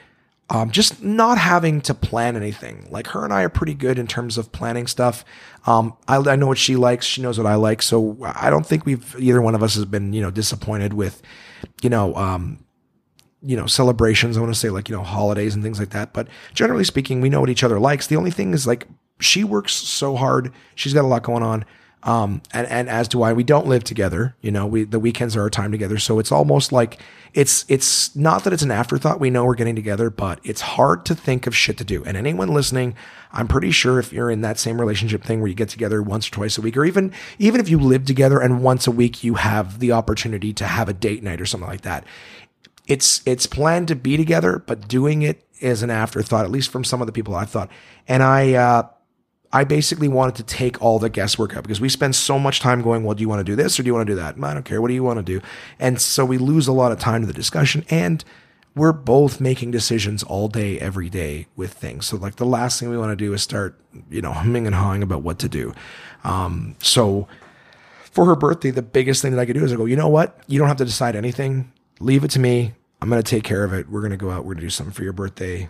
[0.50, 2.88] um, just not having to plan anything.
[2.92, 5.26] Like her and I are pretty good in terms of planning stuff.
[5.66, 7.06] Um, I, I, know what she likes.
[7.06, 7.82] She knows what I like.
[7.82, 11.24] So I don't think we've, either one of us has been, you know, disappointed with,
[11.82, 12.64] you know, um,
[13.42, 14.38] you know, celebrations.
[14.38, 16.14] I want to say like, you know, holidays and things like that.
[16.14, 18.06] But generally speaking, we know what each other likes.
[18.06, 18.88] The only thing is like
[19.20, 20.52] she works so hard.
[20.76, 21.66] She's got a lot going on.
[22.04, 24.36] Um, and, and as do I, we don't live together.
[24.42, 25.98] You know, we, the weekends are our time together.
[25.98, 27.00] So it's almost like
[27.36, 29.20] it's, it's not that it's an afterthought.
[29.20, 32.02] We know we're getting together, but it's hard to think of shit to do.
[32.06, 32.96] And anyone listening,
[33.34, 36.30] I'm pretty sure if you're in that same relationship thing where you get together once
[36.30, 39.22] or twice a week, or even, even if you live together and once a week
[39.22, 42.06] you have the opportunity to have a date night or something like that,
[42.88, 46.86] it's, it's planned to be together, but doing it is an afterthought, at least from
[46.86, 47.70] some of the people I've thought.
[48.08, 48.88] And I, uh,
[49.56, 52.82] I basically wanted to take all the guesswork out because we spend so much time
[52.82, 54.36] going, well, do you want to do this or do you want to do that?
[54.44, 54.82] I don't care.
[54.82, 55.40] What do you want to do?
[55.80, 58.22] And so we lose a lot of time to the discussion and
[58.76, 62.06] we're both making decisions all day, every day with things.
[62.06, 64.76] So like the last thing we want to do is start, you know, humming and
[64.76, 65.74] hawing about what to do.
[66.26, 67.26] Um, so
[68.12, 70.10] for her birthday, the biggest thing that I could do is I go, you know
[70.10, 70.38] what?
[70.48, 71.72] You don't have to decide anything.
[72.02, 72.74] Leave it to me.
[73.02, 73.90] I'm going to take care of it.
[73.90, 74.40] We're going to go out.
[74.40, 75.70] We're going to do something for your birthday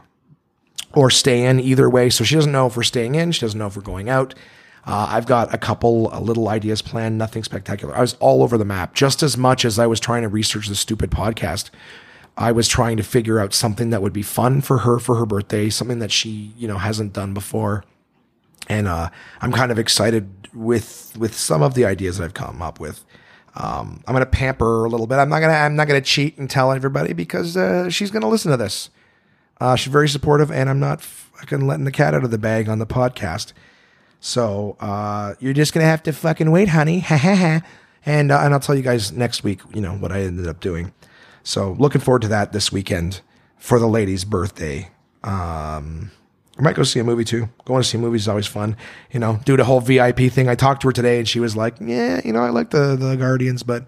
[0.96, 2.10] or stay in either way.
[2.10, 3.32] So she doesn't know if we're staying in.
[3.32, 4.34] She doesn't know if we're going out.
[4.86, 7.96] Uh, I've got a couple little ideas planned, nothing spectacular.
[7.96, 10.68] I was all over the map just as much as I was trying to research
[10.68, 11.72] the stupid podcast.
[12.38, 15.26] I was trying to figure out something that would be fun for her for her
[15.26, 17.84] birthday, something that she, you know, hasn't done before.
[18.68, 19.10] And uh,
[19.42, 23.04] I'm kind of excited with with some of the ideas that I've come up with.
[23.56, 25.16] Um, I'm gonna pamper her a little bit.
[25.16, 28.52] I'm not gonna I'm not gonna cheat and tell everybody because uh, she's gonna listen
[28.52, 28.90] to this.
[29.60, 32.68] Uh, she's very supportive, and I'm not fucking letting the cat out of the bag
[32.68, 33.54] on the podcast.
[34.20, 37.00] So uh, you're just gonna have to fucking wait, honey.
[37.08, 37.62] Ha ha ha.
[38.06, 40.60] And uh, and I'll tell you guys next week, you know what I ended up
[40.60, 40.94] doing.
[41.44, 43.22] So looking forward to that this weekend
[43.58, 44.90] for the lady's birthday.
[45.24, 46.12] Um,
[46.58, 47.50] I might go see a movie too.
[47.66, 48.78] Going to see movies is always fun.
[49.12, 50.48] You know, do the whole VIP thing.
[50.48, 52.96] I talked to her today, and she was like, "Yeah, you know, I like the
[52.96, 53.86] the Guardians, but."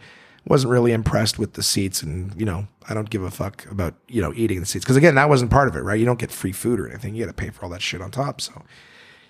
[0.50, 3.94] Wasn't really impressed with the seats and you know i don't give a fuck about
[4.08, 4.86] you know eating the seats.
[4.86, 6.00] Because again that wasn't part of it right?
[6.00, 7.16] You don't get free food or anything.
[7.16, 8.42] You got to pay for all that shit on top.
[8.42, 8.64] So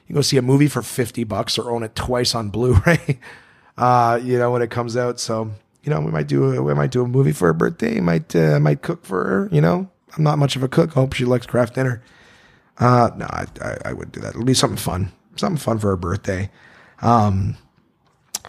[0.07, 3.19] you go see a movie for 50 bucks or own it twice on blu-ray
[3.77, 5.19] uh you know when it comes out.
[5.19, 5.51] So
[5.83, 7.99] you know we might do a, we might do a movie for her birthday.
[7.99, 9.89] Might uh, might cook for her you know?
[10.15, 10.93] I'm not much of a cook.
[10.93, 12.01] Hope she likes craft dinner.
[12.77, 14.29] Uh no I, I, I would do that.
[14.29, 15.11] It'll be something fun.
[15.35, 16.49] Something fun for her birthday.
[17.01, 17.57] Um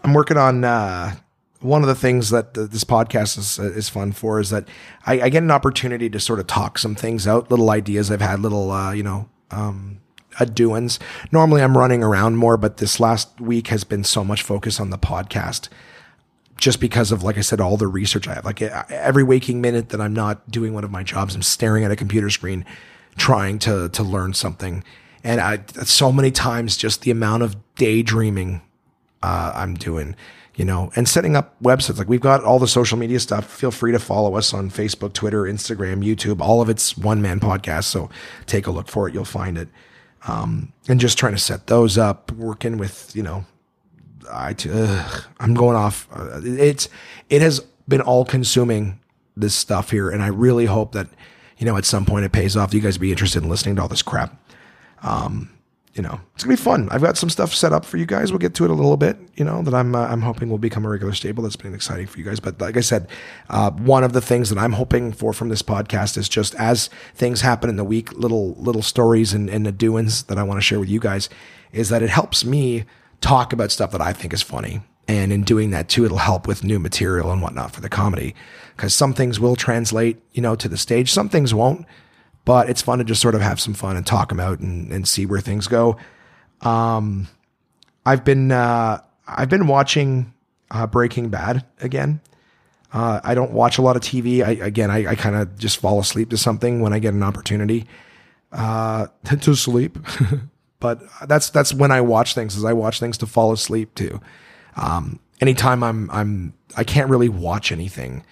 [0.04, 1.12] i'm working on uh
[1.60, 4.68] one of the things that this podcast is, is fun for is that
[5.06, 8.20] I, I, get an opportunity to sort of talk some things out, little ideas I've
[8.20, 10.00] had, little, uh, you know, um,
[10.54, 11.00] doings.
[11.32, 14.90] Normally I'm running around more, but this last week has been so much focus on
[14.90, 15.68] the podcast
[16.58, 18.44] just because of, like I said, all the research I have.
[18.44, 21.90] Like every waking minute that I'm not doing one of my jobs, I'm staring at
[21.90, 22.64] a computer screen
[23.16, 24.84] trying to, to learn something.
[25.24, 28.62] And I, so many times, just the amount of daydreaming
[29.22, 30.14] uh, I'm doing
[30.58, 31.98] you know, and setting up websites.
[31.98, 33.48] Like we've got all the social media stuff.
[33.48, 36.40] Feel free to follow us on Facebook, Twitter, Instagram, YouTube.
[36.40, 37.84] All of it's one man podcast.
[37.84, 38.10] So
[38.46, 39.14] take a look for it.
[39.14, 39.68] You'll find it.
[40.26, 43.46] Um, and just trying to set those up, working with, you know,
[44.28, 44.56] I,
[45.38, 46.08] I'm going off.
[46.12, 46.88] Uh, it's,
[47.30, 48.98] it has been all consuming
[49.36, 50.10] this stuff here.
[50.10, 51.06] And I really hope that,
[51.58, 52.74] you know, at some point it pays off.
[52.74, 54.36] You guys be interested in listening to all this crap.
[55.02, 55.50] Um,
[55.98, 56.88] you know, it's gonna be fun.
[56.92, 58.30] I've got some stuff set up for you guys.
[58.30, 59.18] We'll get to it a little bit.
[59.34, 61.42] You know that I'm uh, I'm hoping will become a regular staple.
[61.42, 62.38] That's been exciting for you guys.
[62.38, 63.08] But like I said,
[63.50, 66.88] uh, one of the things that I'm hoping for from this podcast is just as
[67.14, 70.58] things happen in the week, little little stories and, and the doings that I want
[70.58, 71.28] to share with you guys,
[71.72, 72.84] is that it helps me
[73.20, 74.80] talk about stuff that I think is funny.
[75.08, 78.36] And in doing that too, it'll help with new material and whatnot for the comedy.
[78.76, 81.10] Because some things will translate, you know, to the stage.
[81.10, 81.86] Some things won't
[82.48, 84.90] but it's fun to just sort of have some fun and talk them out and,
[84.90, 85.98] and see where things go.
[86.62, 87.28] Um,
[88.06, 90.32] I've been uh, I've been watching
[90.70, 92.22] uh, Breaking Bad again.
[92.90, 94.42] Uh, I don't watch a lot of TV.
[94.42, 97.22] I, again, I, I kind of just fall asleep to something when I get an
[97.22, 97.86] opportunity
[98.50, 99.08] uh,
[99.42, 99.98] to sleep.
[100.80, 102.56] but that's that's when I watch things.
[102.56, 104.22] Is I watch things to fall asleep to.
[104.74, 108.24] Um, anytime I'm I'm I can't really watch anything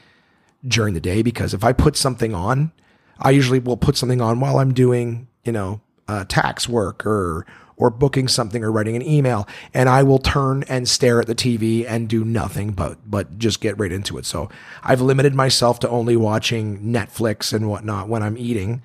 [0.66, 2.72] during the day because if I put something on,
[3.18, 7.46] I usually will put something on while I'm doing, you know, uh, tax work or
[7.78, 11.34] or booking something or writing an email, and I will turn and stare at the
[11.34, 14.24] TV and do nothing but but just get right into it.
[14.24, 14.48] So
[14.82, 18.82] I've limited myself to only watching Netflix and whatnot when I'm eating,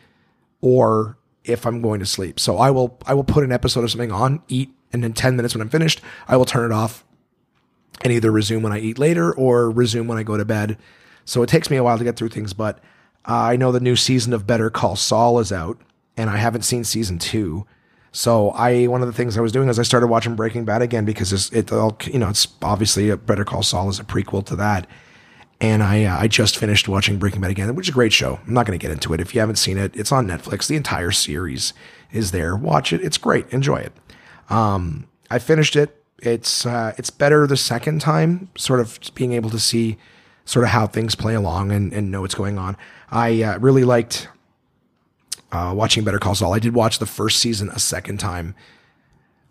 [0.60, 2.40] or if I'm going to sleep.
[2.40, 5.36] So I will I will put an episode of something on, eat, and in ten
[5.36, 7.06] minutes when I'm finished, I will turn it off
[8.04, 10.78] and either resume when I eat later or resume when I go to bed.
[11.24, 12.80] So it takes me a while to get through things, but
[13.28, 15.80] uh, I know the new season of Better Call Saul is out,
[16.18, 17.66] and I haven't seen season two.
[18.12, 20.82] So I one of the things I was doing is I started watching Breaking Bad
[20.82, 24.04] again because it's, it all you know it's obviously a Better Call Saul is a
[24.04, 24.88] prequel to that,
[25.62, 28.40] And I uh, I just finished watching Breaking Bad again, which is a great show.
[28.46, 29.22] I'm not going to get into it.
[29.22, 30.68] If you haven't seen it, it's on Netflix.
[30.68, 31.74] The entire series
[32.12, 32.56] is there.
[32.56, 33.02] Watch it.
[33.02, 33.48] It's great.
[33.50, 33.94] Enjoy it.
[34.50, 36.04] Um, I finished it.
[36.22, 39.98] It's uh, it's better the second time, sort of being able to see
[40.46, 42.78] sort of how things play along and, and know what's going on.
[43.10, 44.28] I uh, really liked
[45.52, 46.54] uh, watching Better Call Saul.
[46.54, 48.56] I did watch the first season a second time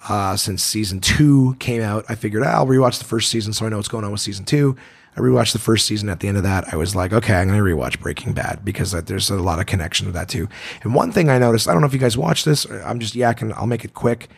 [0.09, 2.05] uh, since season two came out.
[2.09, 4.21] I figured ah, I'll rewatch the first season so I know what's going on with
[4.21, 4.77] season two.
[5.17, 6.09] I rewatched the first season.
[6.09, 8.65] At the end of that, I was like, okay, I'm going to rewatch Breaking Bad
[8.65, 10.49] because there's a lot of connection to that too.
[10.83, 12.65] And one thing I noticed, I don't know if you guys watched this.
[12.71, 13.53] I'm just yakking.
[13.55, 14.29] I'll make it quick.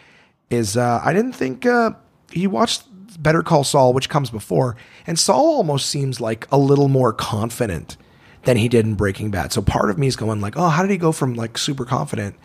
[0.48, 1.92] Is uh, I didn't think uh,
[2.30, 2.84] he watched
[3.16, 7.96] Better Call Saul, which comes before, and Saul almost seems like a little more confident
[8.44, 9.52] than he did in Breaking Bad.
[9.52, 11.84] So part of me is going like, oh, how did he go from like super
[11.84, 12.36] confident?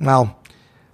[0.00, 0.38] Well,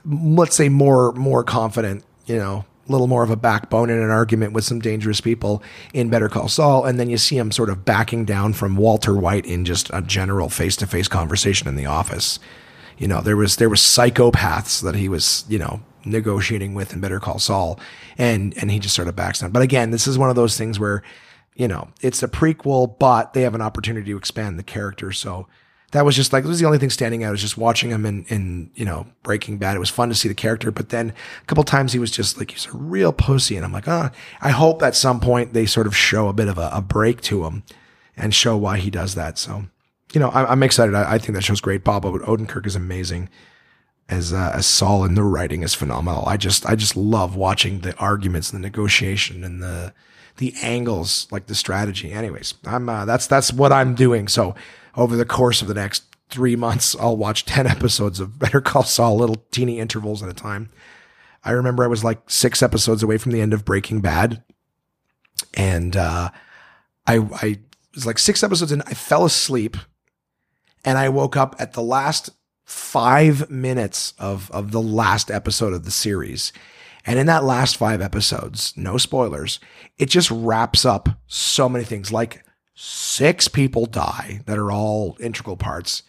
[0.04, 4.11] let's say more more confident, you know, a little more of a backbone in an
[4.11, 7.70] argument with some dangerous people in Better Call Saul, and then you see him sort
[7.70, 11.76] of backing down from Walter White in just a general face to face conversation in
[11.76, 12.38] the office.
[12.96, 17.00] You know, there was there was psychopaths that he was, you know, negotiating with in
[17.00, 17.78] Better Call Saul,
[18.16, 19.50] and and he just sort of backs down.
[19.50, 21.02] But again, this is one of those things where,
[21.54, 25.12] you know, it's a prequel, but they have an opportunity to expand the character.
[25.12, 25.46] So
[25.92, 27.34] that was just like it was the only thing standing out.
[27.34, 29.76] Is just watching him in in you know Breaking Bad.
[29.76, 32.38] It was fun to see the character, but then a couple times he was just
[32.38, 35.54] like he's a real pussy, and I'm like, ah, oh, I hope at some point
[35.54, 37.62] they sort of show a bit of a, a break to him
[38.16, 39.38] and show why he does that.
[39.38, 39.64] So.
[40.14, 40.94] You know, I, am excited.
[40.94, 41.84] I, I, think that show's great.
[41.84, 43.28] Bob Odenkirk is amazing
[44.09, 46.25] as uh, as Saul, and the writing is phenomenal.
[46.27, 49.92] I just I just love watching the arguments, and the negotiation, and the
[50.38, 52.12] the angles, like the strategy.
[52.12, 54.29] Anyways, I'm uh, that's that's what I'm doing.
[54.29, 54.55] So
[54.97, 58.83] over the course of the next three months, I'll watch ten episodes of Better Call
[58.83, 60.71] Saul, little teeny intervals at a time.
[61.44, 64.42] I remember I was like six episodes away from the end of Breaking Bad,
[65.55, 66.31] and uh,
[67.07, 67.59] I I
[67.94, 68.81] was like six episodes in.
[68.83, 69.77] I fell asleep,
[70.85, 72.31] and I woke up at the last
[72.68, 76.52] five minutes of, of the last episode of the series.
[77.07, 79.59] And in that last five episodes, no spoilers,
[79.96, 82.12] it just wraps up so many things.
[82.12, 86.02] Like six people die that are all integral parts,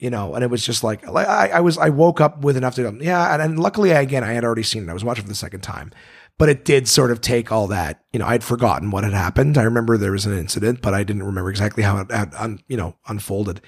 [0.00, 2.74] you know, and it was just like, I, I was, I woke up with enough
[2.74, 3.32] to go, yeah.
[3.32, 4.90] And, and luckily, again, I had already seen it.
[4.90, 5.92] I was watching for the second time,
[6.36, 9.56] but it did sort of take all that, you know, I'd forgotten what had happened.
[9.56, 12.58] I remember there was an incident, but I didn't remember exactly how it had, un,
[12.66, 13.60] you know, unfolded.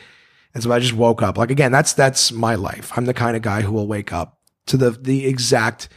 [0.55, 1.37] And so I just woke up.
[1.37, 2.93] Like again, that's that's my life.
[2.97, 5.89] I'm the kind of guy who will wake up to the the exact,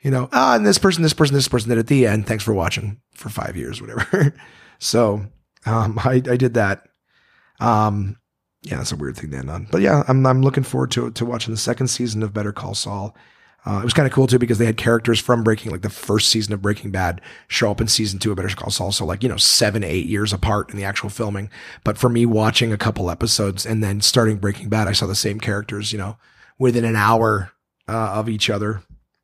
[0.00, 2.26] you know, ah, and this person, this person, this person did at the end.
[2.26, 4.34] Thanks for watching for five years, whatever.
[4.78, 5.24] so
[5.64, 6.88] um, I I did that.
[7.58, 8.18] Um,
[8.62, 9.66] yeah, that's a weird thing to end on.
[9.70, 12.74] But yeah, I'm I'm looking forward to to watching the second season of Better Call
[12.74, 13.16] Saul.
[13.66, 15.90] Uh, it was kind of cool too because they had characters from Breaking, like the
[15.90, 18.92] first season of Breaking Bad, show up in season two of Better Call Saul.
[18.92, 21.50] So like you know seven, eight years apart in the actual filming.
[21.82, 25.16] But for me, watching a couple episodes and then starting Breaking Bad, I saw the
[25.16, 26.16] same characters, you know,
[26.58, 27.52] within an hour
[27.88, 28.82] uh, of each other.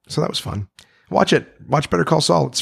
[0.09, 0.69] So that was fun.
[1.09, 1.47] Watch it.
[1.69, 2.49] Watch Better Call Saul.
[2.49, 2.61] It's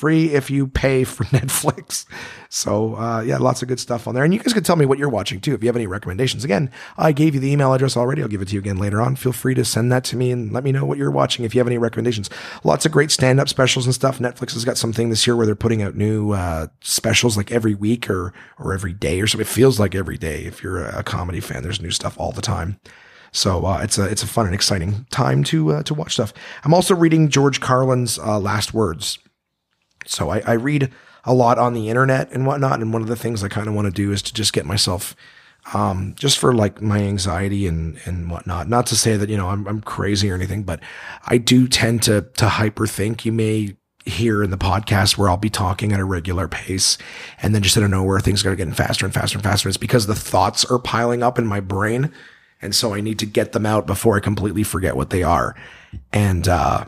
[0.00, 2.06] free if you pay for Netflix.
[2.48, 4.24] So uh, yeah, lots of good stuff on there.
[4.24, 5.54] And you guys can tell me what you're watching too.
[5.54, 8.22] If you have any recommendations, again, I gave you the email address already.
[8.22, 9.14] I'll give it to you again later on.
[9.14, 11.44] Feel free to send that to me and let me know what you're watching.
[11.44, 12.30] If you have any recommendations,
[12.64, 14.18] lots of great stand up specials and stuff.
[14.18, 17.74] Netflix has got something this year where they're putting out new uh, specials like every
[17.74, 19.46] week or or every day or something.
[19.46, 20.44] It feels like every day.
[20.44, 22.80] If you're a comedy fan, there's new stuff all the time.
[23.32, 26.32] So uh, it's a it's a fun and exciting time to uh, to watch stuff.
[26.64, 29.18] I'm also reading George Carlin's uh, Last Words.
[30.06, 30.90] So I, I read
[31.24, 32.80] a lot on the internet and whatnot.
[32.80, 34.66] And one of the things I kind of want to do is to just get
[34.66, 35.14] myself,
[35.74, 38.68] um, just for like my anxiety and, and whatnot.
[38.68, 40.80] Not to say that, you know, I'm, I'm crazy or anything, but
[41.26, 43.24] I do tend to, to hyperthink.
[43.24, 46.96] You may hear in the podcast where I'll be talking at a regular pace
[47.42, 49.68] and then just out of nowhere things are getting faster and faster and faster.
[49.68, 52.10] It's because the thoughts are piling up in my brain.
[52.62, 55.54] And so I need to get them out before I completely forget what they are.
[56.12, 56.86] And, uh,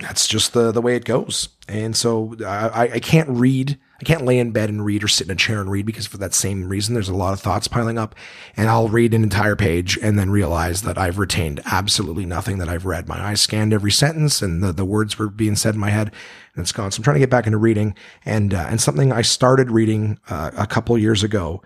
[0.00, 1.48] that's just the the way it goes.
[1.68, 3.78] And so I, I can't read.
[3.98, 6.06] I can't lay in bed and read or sit in a chair and read because
[6.06, 8.14] for that same reason, there's a lot of thoughts piling up.
[8.56, 12.68] And I'll read an entire page and then realize that I've retained absolutely nothing that
[12.68, 13.08] I've read.
[13.08, 16.12] My eyes scanned every sentence and the, the words were being said in my head
[16.54, 16.92] and it's gone.
[16.92, 17.94] So I'm trying to get back into reading.
[18.24, 21.62] And, uh, and something I started reading uh, a couple years ago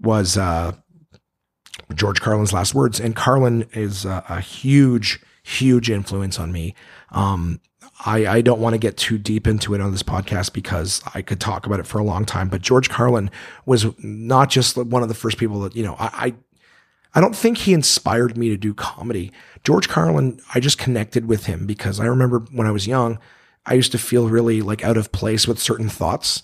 [0.00, 0.72] was, uh,
[1.94, 2.98] George Carlin's last words.
[2.98, 6.74] And Carlin is a huge, huge influence on me.
[7.10, 7.60] Um,
[8.04, 11.22] I, I don't want to get too deep into it on this podcast because I
[11.22, 12.48] could talk about it for a long time.
[12.48, 13.30] But George Carlin
[13.66, 16.34] was not just one of the first people that, you know, I, I,
[17.14, 19.32] I don't think he inspired me to do comedy.
[19.64, 23.18] George Carlin, I just connected with him because I remember when I was young,
[23.66, 26.42] I used to feel really like out of place with certain thoughts.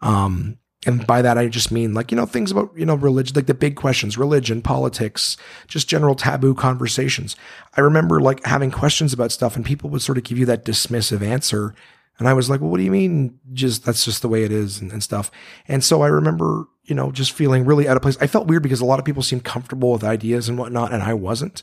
[0.00, 3.34] Um, and by that I just mean like you know things about you know religion,
[3.34, 7.36] like the big questions, religion, politics, just general taboo conversations.
[7.76, 10.64] I remember like having questions about stuff, and people would sort of give you that
[10.64, 11.74] dismissive answer,
[12.18, 13.38] and I was like, well, what do you mean?
[13.52, 15.30] Just that's just the way it is and, and stuff.
[15.68, 18.16] And so I remember you know just feeling really out of place.
[18.20, 21.02] I felt weird because a lot of people seemed comfortable with ideas and whatnot, and
[21.02, 21.62] I wasn't.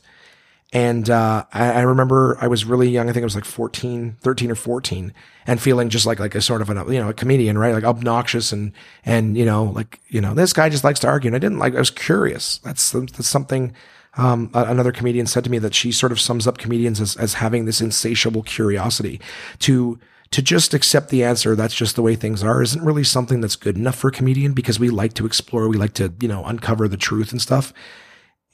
[0.74, 3.08] And uh, I, I, remember I was really young.
[3.08, 5.14] I think I was like 14, 13 or 14
[5.46, 7.72] and feeling just like, like a sort of an, you know, a comedian, right?
[7.72, 8.72] Like obnoxious and,
[9.04, 11.28] and, you know, like, you know, this guy just likes to argue.
[11.28, 12.58] And I didn't like, I was curious.
[12.58, 13.72] That's, that's something,
[14.16, 17.34] um, another comedian said to me that she sort of sums up comedians as, as
[17.34, 19.20] having this insatiable curiosity
[19.60, 20.00] to,
[20.32, 23.54] to just accept the answer that's just the way things are isn't really something that's
[23.54, 26.44] good enough for a comedian because we like to explore we like to you know
[26.44, 27.72] uncover the truth and stuff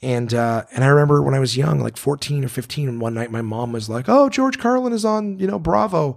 [0.03, 3.15] and uh, and I remember when I was young, like 14 or 15, and one
[3.15, 6.17] night my mom was like, "Oh, George Carlin is on, you know, Bravo."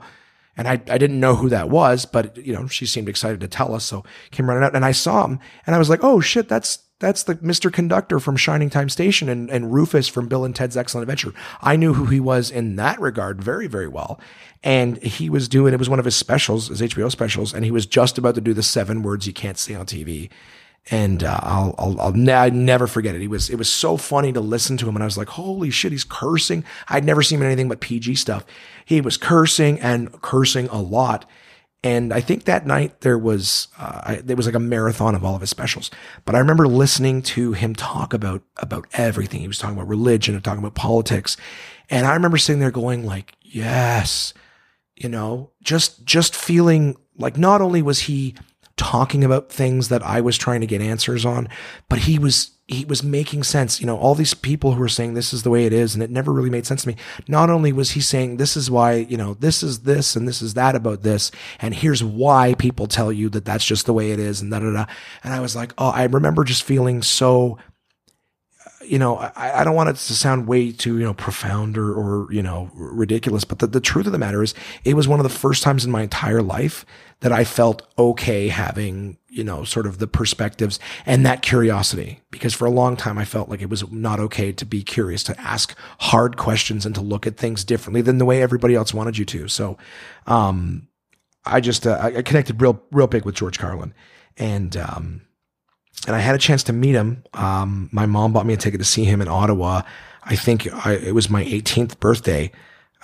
[0.55, 3.47] And I, I didn't know who that was, but you know, she seemed excited to
[3.47, 3.83] tell us.
[3.85, 6.77] So came running out and I saw him and I was like, oh shit, that's
[6.99, 7.73] that's the Mr.
[7.73, 11.33] Conductor from Shining Time Station and, and Rufus from Bill and Ted's Excellent Adventure.
[11.61, 14.21] I knew who he was in that regard very, very well.
[14.63, 17.71] And he was doing, it was one of his specials, his HBO specials, and he
[17.71, 20.29] was just about to do the seven words you can't say on TV
[20.91, 23.21] and uh, I'll I'll, I'll ne- never forget it.
[23.21, 25.69] He was it was so funny to listen to him, and I was like, "Holy
[25.69, 28.45] shit, he's cursing!" I'd never seen anything but PG stuff.
[28.85, 31.29] He was cursing and cursing a lot,
[31.83, 35.23] and I think that night there was uh, I, there was like a marathon of
[35.23, 35.89] all of his specials.
[36.25, 39.39] But I remember listening to him talk about about everything.
[39.39, 41.37] He was talking about religion and talking about politics,
[41.89, 44.33] and I remember sitting there going like, "Yes,"
[44.95, 48.35] you know, just just feeling like not only was he
[48.77, 51.47] talking about things that I was trying to get answers on,
[51.89, 53.79] but he was he was making sense.
[53.79, 56.03] You know, all these people who were saying this is the way it is, and
[56.03, 56.95] it never really made sense to me.
[57.27, 60.41] Not only was he saying this is why, you know, this is this and this
[60.41, 64.11] is that about this, and here's why people tell you that that's just the way
[64.11, 64.85] it is, and da da da.
[65.23, 67.57] And I was like, oh, I remember just feeling so
[68.85, 71.93] you know, I, I, don't want it to sound way too, you know, profound or,
[71.93, 74.53] or you know, ridiculous, but the, the truth of the matter is
[74.83, 76.85] it was one of the first times in my entire life
[77.21, 82.21] that I felt okay having, you know, sort of the perspectives and that curiosity.
[82.31, 85.23] Because for a long time, I felt like it was not okay to be curious,
[85.23, 88.93] to ask hard questions and to look at things differently than the way everybody else
[88.93, 89.47] wanted you to.
[89.47, 89.77] So,
[90.27, 90.87] um,
[91.45, 93.93] I just, uh, I connected real, real big with George Carlin
[94.37, 95.21] and, um,
[96.05, 97.23] and I had a chance to meet him.
[97.33, 99.81] Um, my mom bought me a ticket to see him in Ottawa.
[100.23, 102.51] I think I, it was my 18th birthday.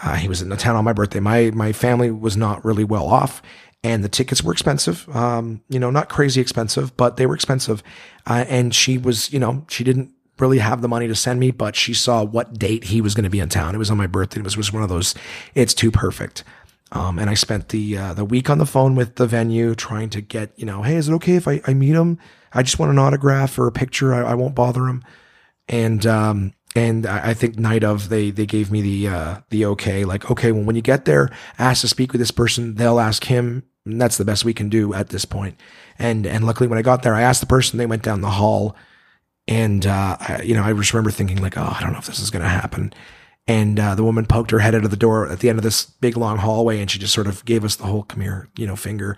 [0.01, 1.19] Uh, he was in the town on my birthday.
[1.19, 3.41] My my family was not really well off,
[3.83, 5.07] and the tickets were expensive.
[5.15, 7.83] Um, you know, not crazy expensive, but they were expensive.
[8.25, 11.51] Uh, and she was, you know, she didn't really have the money to send me,
[11.51, 13.75] but she saw what date he was going to be in town.
[13.75, 14.39] It was on my birthday.
[14.39, 15.15] It was, was one of those.
[15.53, 16.43] It's too perfect.
[16.91, 20.09] Um, and I spent the uh, the week on the phone with the venue trying
[20.09, 22.17] to get, you know, hey, is it okay if I, I meet him?
[22.51, 24.13] I just want an autograph or a picture.
[24.13, 25.03] I, I won't bother him.
[25.67, 29.65] And, um, and I, I think night of they, they gave me the, uh, the
[29.65, 31.29] okay, like, okay, well, when you get there,
[31.59, 32.75] ask to speak with this person.
[32.75, 33.63] They'll ask him.
[33.85, 35.59] And that's the best we can do at this point.
[35.97, 38.29] And, and luckily when I got there, I asked the person, they went down the
[38.29, 38.75] hall
[39.47, 42.05] and, uh, I, you know, I just remember thinking like, oh, I don't know if
[42.05, 42.93] this is to happen.
[43.49, 45.63] And uh, the woman poked her head out of the door at the end of
[45.63, 48.47] this big long hallway, and she just sort of gave us the whole "come here,"
[48.55, 49.17] you know, finger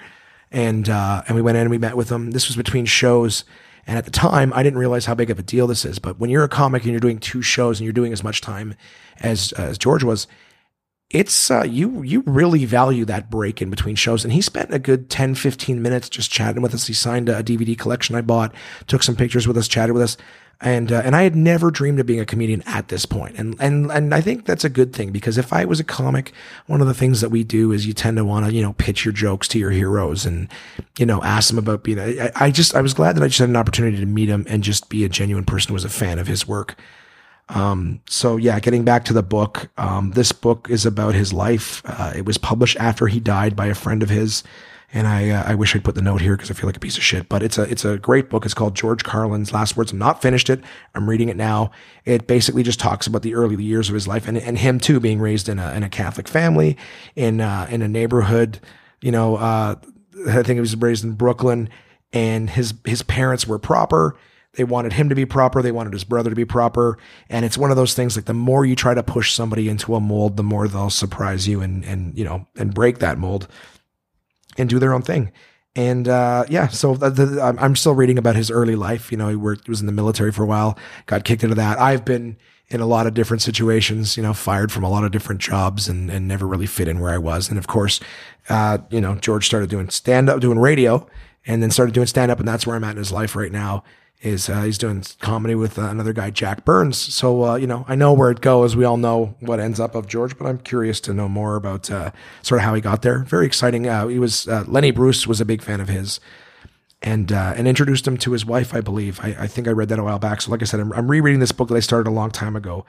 [0.51, 2.31] and uh, and we went in and we met with them.
[2.31, 3.45] This was between shows,
[3.87, 5.97] and at the time, I didn't realize how big of a deal this is.
[5.97, 8.41] But when you're a comic and you're doing two shows and you're doing as much
[8.41, 8.75] time
[9.21, 10.27] as as George was,
[11.09, 14.25] it's uh, you you really value that break in between shows.
[14.25, 16.87] And he spent a good 10, 15 minutes just chatting with us.
[16.87, 18.53] He signed a DVD collection I bought,
[18.87, 20.17] took some pictures with us, chatted with us
[20.61, 23.55] and uh, and I had never dreamed of being a comedian at this point, and
[23.59, 26.33] and and I think that's a good thing because if I was a comic,
[26.67, 28.73] one of the things that we do is you tend to want to you know
[28.73, 30.47] pitch your jokes to your heroes and
[30.99, 31.99] you know ask them about being.
[31.99, 34.45] I, I just I was glad that I just had an opportunity to meet him
[34.47, 36.75] and just be a genuine person who was a fan of his work.
[37.49, 41.81] Um, so yeah, getting back to the book, um, this book is about his life.
[41.85, 44.43] Uh, it was published after he died by a friend of his.
[44.93, 46.81] And I, uh, I wish I'd put the note here because I feel like a
[46.81, 48.43] piece of shit, but it's a, it's a great book.
[48.43, 49.93] It's called George Carlin's Last Words.
[49.93, 50.61] I'm not finished it.
[50.93, 51.71] I'm reading it now.
[52.03, 54.99] It basically just talks about the early years of his life and, and him too
[54.99, 56.77] being raised in a, in a Catholic family
[57.15, 58.59] in, uh, in a neighborhood,
[59.01, 59.75] you know, uh,
[60.27, 61.69] I think he was raised in Brooklyn
[62.11, 64.17] and his, his parents were proper.
[64.55, 65.61] They wanted him to be proper.
[65.61, 66.97] They wanted his brother to be proper.
[67.29, 69.95] And it's one of those things like the more you try to push somebody into
[69.95, 73.47] a mold, the more they'll surprise you and, and, you know, and break that mold
[74.57, 75.31] and do their own thing.
[75.75, 79.11] And uh, yeah, so the, the, I'm still reading about his early life.
[79.11, 81.79] You know, he worked, was in the military for a while, got kicked into that.
[81.79, 82.37] I've been
[82.67, 85.87] in a lot of different situations, you know, fired from a lot of different jobs
[85.87, 87.49] and, and never really fit in where I was.
[87.49, 87.99] And of course,
[88.49, 91.07] uh, you know, George started doing stand up, doing radio
[91.45, 92.39] and then started doing stand up.
[92.39, 93.83] And that's where I'm at in his life right now.
[94.21, 96.95] Is uh, he's doing comedy with uh, another guy, Jack Burns.
[96.95, 98.75] So uh, you know, I know where it goes.
[98.75, 101.89] We all know what ends up of George, but I'm curious to know more about
[101.89, 102.11] uh,
[102.43, 103.19] sort of how he got there.
[103.23, 103.87] Very exciting.
[103.87, 106.19] Uh, he was uh, Lenny Bruce was a big fan of his,
[107.01, 109.19] and and introduced him to his wife, I believe.
[109.21, 110.41] I, I, think I read that a while back.
[110.41, 112.55] So like I said, I'm, I'm rereading this book that I started a long time
[112.55, 112.85] ago.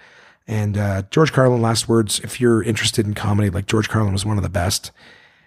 [0.47, 0.75] And
[1.11, 2.21] George Carlin, last words.
[2.21, 4.91] If you're interested in comedy, like George Carlin was one of the best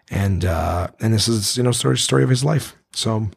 [0.09, 2.75] and and this is you know story story of his life.
[2.93, 3.29] So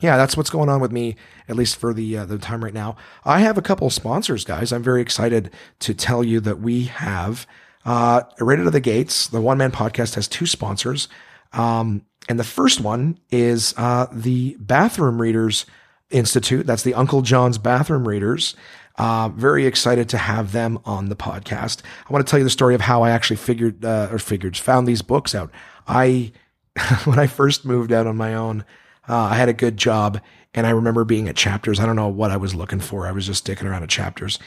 [0.00, 1.16] yeah, that's what's going on with me
[1.48, 2.96] at least for the uh, the time right now.
[3.24, 4.72] I have a couple sponsors, guys.
[4.72, 7.46] I'm very excited to tell you that we have
[7.84, 9.28] uh, right out of the gates.
[9.28, 11.08] The One Man Podcast has two sponsors,
[11.52, 15.66] um, and the first one is uh, the Bathroom Readers
[16.10, 16.66] Institute.
[16.66, 18.54] That's the Uncle John's Bathroom Readers.
[18.98, 21.82] Uh, very excited to have them on the podcast.
[22.08, 24.56] I want to tell you the story of how I actually figured uh, or figured
[24.56, 25.50] found these books out.
[25.86, 26.32] I,
[27.04, 28.64] when I first moved out on my own,
[29.08, 30.20] uh, I had a good job
[30.54, 31.78] and I remember being at chapters.
[31.78, 33.06] I don't know what I was looking for.
[33.06, 34.38] I was just sticking around at chapters.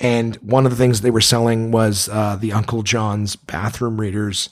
[0.00, 4.48] And one of the things they were selling was uh, the Uncle John's bathroom readers.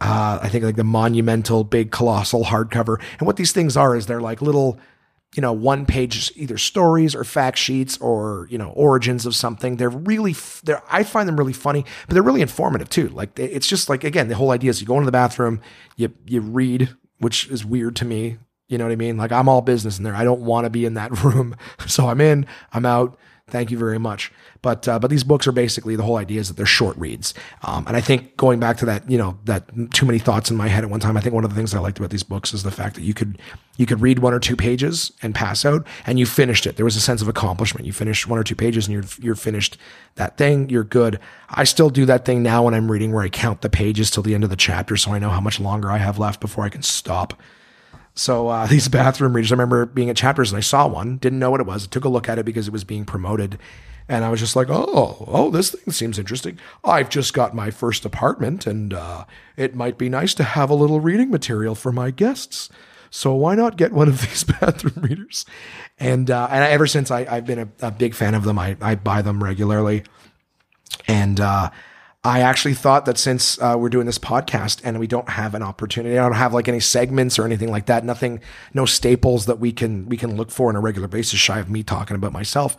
[0.00, 3.00] Uh, I think like the monumental, big, colossal hardcover.
[3.18, 4.78] And what these things are is they're like little
[5.34, 9.76] you know, one page either stories or fact sheets or, you know, origins of something.
[9.76, 10.34] They're really,
[10.64, 13.08] they're, I find them really funny, but they're really informative too.
[13.08, 15.60] Like it's just like, again, the whole idea is you go into the bathroom,
[15.96, 16.88] you, you read,
[17.18, 18.38] which is weird to me.
[18.68, 19.16] You know what I mean?
[19.16, 20.14] Like I'm all business in there.
[20.14, 21.56] I don't want to be in that room.
[21.86, 23.18] So I'm in, I'm out.
[23.48, 24.32] Thank you very much.
[24.60, 27.32] But uh, but these books are basically the whole idea is that they're short reads.
[27.62, 30.56] Um, and I think going back to that, you know, that too many thoughts in
[30.56, 31.16] my head at one time.
[31.16, 33.02] I think one of the things I liked about these books is the fact that
[33.02, 33.38] you could
[33.76, 36.74] you could read one or two pages and pass out, and you finished it.
[36.74, 37.86] There was a sense of accomplishment.
[37.86, 39.78] You finished one or two pages, and you're you're finished
[40.16, 40.68] that thing.
[40.68, 41.20] You're good.
[41.48, 44.24] I still do that thing now when I'm reading, where I count the pages till
[44.24, 46.64] the end of the chapter, so I know how much longer I have left before
[46.64, 47.40] I can stop.
[48.16, 51.38] So uh, these bathroom readers, I remember being at Chapters and I saw one, didn't
[51.38, 51.84] know what it was.
[51.84, 53.58] I took a look at it because it was being promoted,
[54.08, 56.58] and I was just like, oh, oh, this thing seems interesting.
[56.84, 59.24] I've just got my first apartment, and uh,
[59.56, 62.68] it might be nice to have a little reading material for my guests.
[63.10, 65.44] So why not get one of these bathroom readers?
[65.98, 68.76] And uh, and ever since I, have been a, a, big fan of them, I,
[68.80, 70.04] I buy them regularly,
[71.08, 71.70] and uh,
[72.26, 75.62] I actually thought that since uh, we're doing this podcast and we don't have an
[75.62, 78.40] opportunity, I don't have like any segments or anything like that, nothing,
[78.74, 81.38] no staples that we can we can look for on a regular basis.
[81.38, 82.76] Shy of me talking about myself,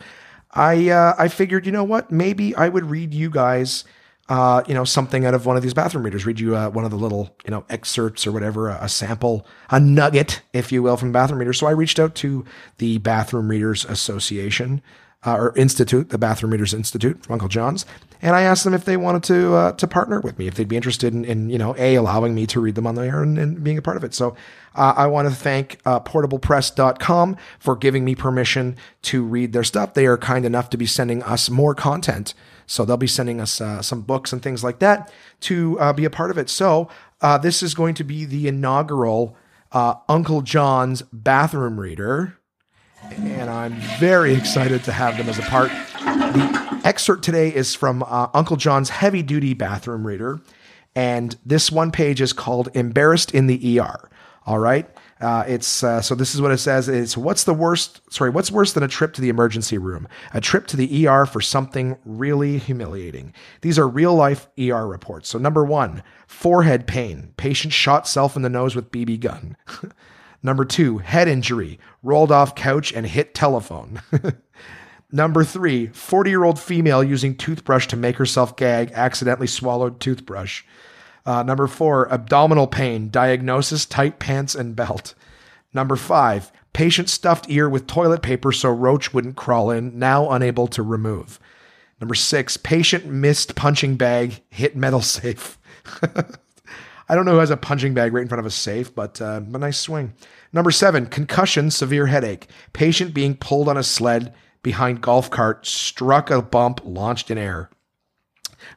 [0.52, 3.84] I uh, I figured, you know what, maybe I would read you guys,
[4.28, 6.26] uh, you know, something out of one of these bathroom readers.
[6.26, 9.46] Read you uh, one of the little, you know, excerpts or whatever, a, a sample,
[9.70, 11.58] a nugget, if you will, from bathroom readers.
[11.58, 12.44] So I reached out to
[12.76, 14.82] the Bathroom Readers Association
[15.26, 17.84] uh, or Institute, the Bathroom Readers Institute from Uncle John's,
[18.20, 20.68] and I asked them if they wanted to uh, to partner with me, if they'd
[20.68, 23.22] be interested in, in, you know a allowing me to read them on the air
[23.22, 24.14] and, and being a part of it.
[24.14, 24.36] So
[24.74, 29.94] uh, I want to thank uh, portablepress.com for giving me permission to read their stuff.
[29.94, 32.34] They are kind enough to be sending us more content.
[32.66, 35.10] So they'll be sending us uh, some books and things like that
[35.40, 36.50] to uh, be a part of it.
[36.50, 36.88] So
[37.22, 39.36] uh, this is going to be the inaugural
[39.72, 42.37] Uncle John's bathroom reader
[43.12, 45.70] and I'm very excited to have them as a part.
[45.70, 50.40] The excerpt today is from uh, Uncle John's heavy duty bathroom reader,
[50.94, 54.10] and this one page is called Embarrassed in the ER.
[54.46, 54.88] All right.
[55.20, 56.88] Uh, it's uh, so this is what it says.
[56.88, 58.00] It's what's the worst?
[58.12, 60.06] Sorry, what's worse than a trip to the emergency room?
[60.32, 63.34] A trip to the ER for something really humiliating.
[63.62, 65.28] These are real life ER reports.
[65.28, 67.32] So number one, forehead pain.
[67.36, 69.56] Patient shot self in the nose with BB gun.
[70.42, 74.00] Number two, head injury, rolled off couch and hit telephone.
[75.12, 80.64] Number three, 40 year old female using toothbrush to make herself gag, accidentally swallowed toothbrush.
[81.24, 85.14] Uh, number four, abdominal pain, diagnosis, tight pants and belt.
[85.74, 90.66] Number five, patient stuffed ear with toilet paper so roach wouldn't crawl in, now unable
[90.68, 91.38] to remove.
[92.00, 95.58] Number six, patient missed punching bag, hit metal safe.
[97.08, 99.20] I don't know who has a punching bag right in front of a safe, but
[99.20, 100.12] uh, a nice swing.
[100.52, 102.48] Number seven, concussion, severe headache.
[102.72, 107.70] Patient being pulled on a sled behind golf cart, struck a bump, launched in air.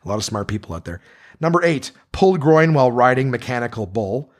[0.03, 1.01] A lot of smart people out there.
[1.39, 4.31] Number eight, pulled groin while riding mechanical bull.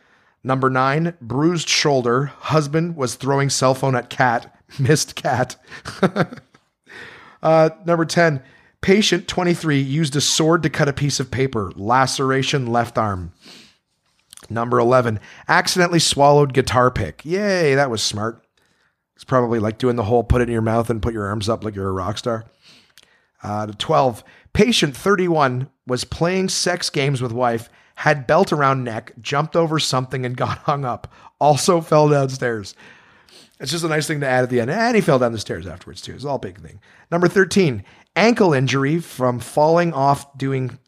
[0.44, 2.28] Number nine, bruised shoulder.
[2.28, 5.58] Husband was throwing cell phone at cat, missed cat.
[7.44, 8.42] uh, number 10,
[8.82, 13.34] patient 23 used a sword to cut a piece of paper, laceration left arm.
[14.50, 17.24] Number 11, accidentally swallowed guitar pick.
[17.24, 18.46] Yay, that was smart.
[19.16, 21.48] It's probably like doing the whole put it in your mouth and put your arms
[21.48, 22.46] up like you're a rock star.
[23.44, 24.24] Uh, 12,
[24.54, 30.26] patient 31 was playing sex games with wife, had belt around neck, jumped over something
[30.26, 31.12] and got hung up.
[31.40, 32.76] Also fell downstairs.
[33.60, 34.72] It's just a nice thing to add at the end.
[34.72, 36.16] And he fell down the stairs afterwards too.
[36.16, 36.80] It's all big thing.
[37.12, 37.84] Number 13,
[38.16, 40.80] ankle injury from falling off doing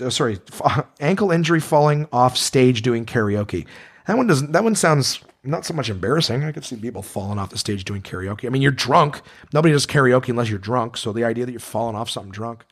[0.00, 0.38] uh, sorry,
[1.00, 3.66] ankle injury falling off stage doing karaoke.
[4.06, 6.44] That one doesn't that one sounds not so much embarrassing.
[6.44, 8.46] I could see people falling off the stage doing karaoke.
[8.46, 9.22] I mean, you're drunk.
[9.52, 10.96] Nobody does karaoke unless you're drunk.
[10.96, 12.64] So the idea that you're falling off something drunk,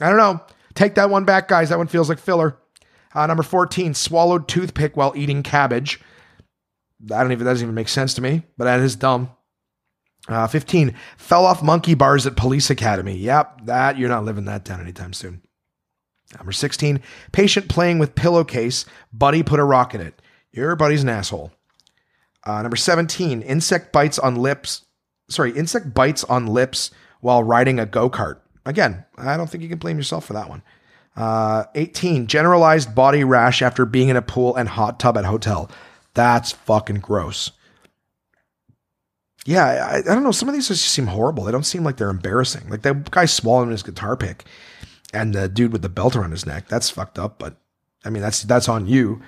[0.00, 0.40] I don't know.
[0.74, 1.68] Take that one back, guys.
[1.68, 2.58] That one feels like filler.
[3.14, 6.00] Uh, number 14, swallowed toothpick while eating cabbage.
[7.04, 9.30] I don't even, that doesn't even make sense to me, but that is dumb.
[10.28, 13.16] Uh, 15, fell off monkey bars at police academy.
[13.16, 15.42] Yep, that, you're not living that down anytime soon.
[16.36, 17.00] Number 16,
[17.32, 18.84] patient playing with pillowcase.
[19.12, 20.20] Buddy put a rock in it.
[20.52, 21.52] Your buddy's an asshole.
[22.44, 24.84] Uh, number 17, insect bites on lips.
[25.28, 28.40] Sorry, insect bites on lips while riding a go kart.
[28.66, 30.62] Again, I don't think you can blame yourself for that one.
[31.16, 35.70] Uh, 18, generalized body rash after being in a pool and hot tub at hotel.
[36.14, 37.52] That's fucking gross.
[39.44, 40.32] Yeah, I, I don't know.
[40.32, 41.44] Some of these just seem horrible.
[41.44, 42.68] They don't seem like they're embarrassing.
[42.68, 44.44] Like that guy swallowing his guitar pick
[45.12, 46.68] and the dude with the belt around his neck.
[46.68, 47.56] That's fucked up, but
[48.04, 49.22] I mean, that's, that's on you.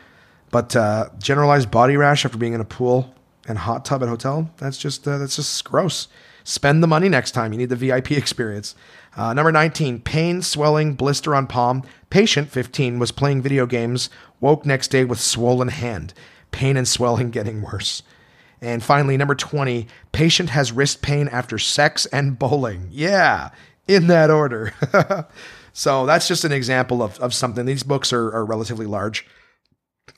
[0.51, 3.15] But uh, generalized body rash after being in a pool
[3.47, 6.09] and hot tub at hotel, that's just, uh, that's just gross.
[6.45, 7.53] Spend the money next time.
[7.53, 8.75] You need the VIP experience.
[9.17, 11.83] Uh, number 19, pain, swelling, blister on palm.
[12.11, 14.11] Patient 15 was playing video games,
[14.41, 16.13] woke next day with swollen hand.
[16.51, 18.03] Pain and swelling getting worse.
[18.61, 22.89] And finally, number 20, patient has wrist pain after sex and bowling.
[22.91, 23.51] Yeah,
[23.87, 24.73] in that order.
[25.75, 27.67] so that's just an example of, of something.
[27.67, 29.27] These books are, are relatively large.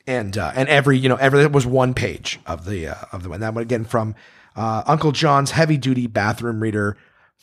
[0.05, 3.23] And uh, and every you know every it was one page of the uh, of
[3.23, 4.15] the one that one again from
[4.55, 6.97] uh, Uncle John's heavy duty bathroom reader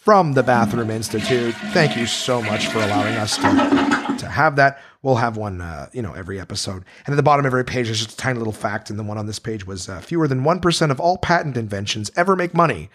[0.05, 1.55] from the Bathroom Institute.
[1.73, 4.79] Thank you so much for allowing us to, to have that.
[5.01, 6.85] We'll have one, uh, you know, every episode.
[7.07, 8.91] And at the bottom of every page, there's just a tiny little fact.
[8.91, 12.11] And the one on this page was uh, fewer than 1% of all patent inventions
[12.17, 12.91] ever make money,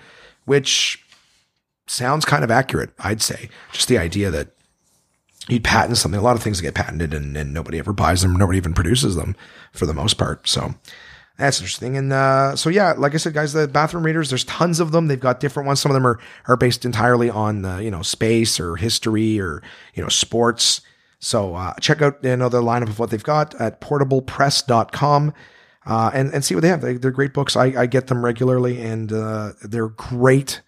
[0.46, 1.04] which
[1.88, 3.50] sounds kind of accurate, I'd say.
[3.72, 4.50] Just the idea that
[5.50, 6.20] you'd patent something.
[6.20, 8.36] A lot of things get patented and, and nobody ever buys them.
[8.36, 9.36] Nobody even produces them
[9.74, 10.48] for the most part.
[10.48, 10.76] So
[11.40, 11.96] that's interesting.
[11.96, 15.08] And uh, so, yeah, like I said, guys, the bathroom readers, there's tons of them.
[15.08, 15.80] They've got different ones.
[15.80, 19.64] Some of them are, are based entirely on, uh, you know, space or history or,
[19.96, 20.82] you know, sports.
[21.20, 25.34] So uh, check out, another lineup of what they've got at portablepress.com.
[25.86, 26.82] Uh, and, and see what they have.
[26.82, 27.56] They, are great books.
[27.56, 30.62] I, I get them regularly and uh, they're great.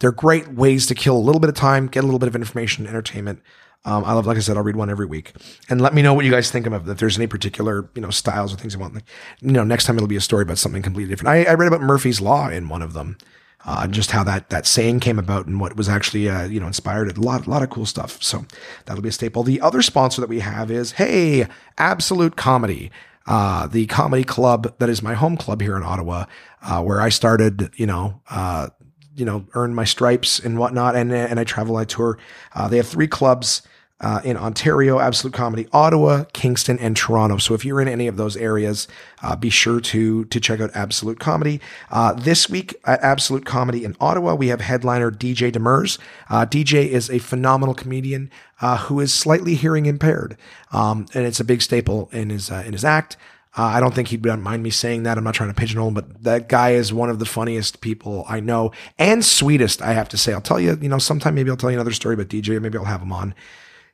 [0.00, 2.34] They're great ways to kill a little bit of time, get a little bit of
[2.34, 3.40] information, entertainment.
[3.86, 5.32] Um, I love, like I said, I'll read one every week,
[5.70, 6.88] and let me know what you guys think of.
[6.88, 9.04] If there's any particular, you know, styles or things you want, like,
[9.40, 11.28] you know, next time it'll be a story about something completely different.
[11.28, 13.16] I, I read about Murphy's Law in one of them,
[13.64, 16.66] uh, just how that that saying came about and what was actually, uh, you know,
[16.66, 17.16] inspired.
[17.16, 18.20] A lot, a lot of cool stuff.
[18.20, 18.44] So
[18.84, 19.44] that'll be a staple.
[19.44, 21.46] The other sponsor that we have is Hey,
[21.78, 22.90] Absolute Comedy.
[23.28, 26.26] Uh, the comedy club that is my home club here in Ottawa,
[26.62, 28.68] uh, where I started, you know, uh,
[29.16, 30.94] you know, earn my stripes and whatnot.
[30.94, 32.18] And, and I travel, I tour.
[32.52, 33.62] Uh, they have three clubs
[34.00, 37.38] uh, in Ontario, Absolute Comedy, Ottawa, Kingston, and Toronto.
[37.38, 38.88] So if you're in any of those areas,
[39.22, 41.60] uh, be sure to to check out Absolute Comedy.
[41.90, 45.98] Uh, this week at Absolute Comedy in Ottawa, we have headliner DJ Demers.
[46.28, 48.30] Uh, DJ is a phenomenal comedian
[48.60, 50.36] uh, who is slightly hearing impaired,
[50.72, 53.16] um, and it's a big staple in his uh, in his act.
[53.58, 55.16] I don't think he'd mind me saying that.
[55.16, 58.26] I'm not trying to pigeonhole him, but that guy is one of the funniest people
[58.28, 60.34] I know and sweetest, I have to say.
[60.34, 62.60] I'll tell you, you know, sometime maybe I'll tell you another story about DJ.
[62.60, 63.34] Maybe I'll have him on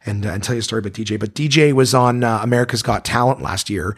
[0.07, 1.19] and, uh, and tell you a story about DJ.
[1.19, 3.97] But DJ was on uh, America's Got Talent last year.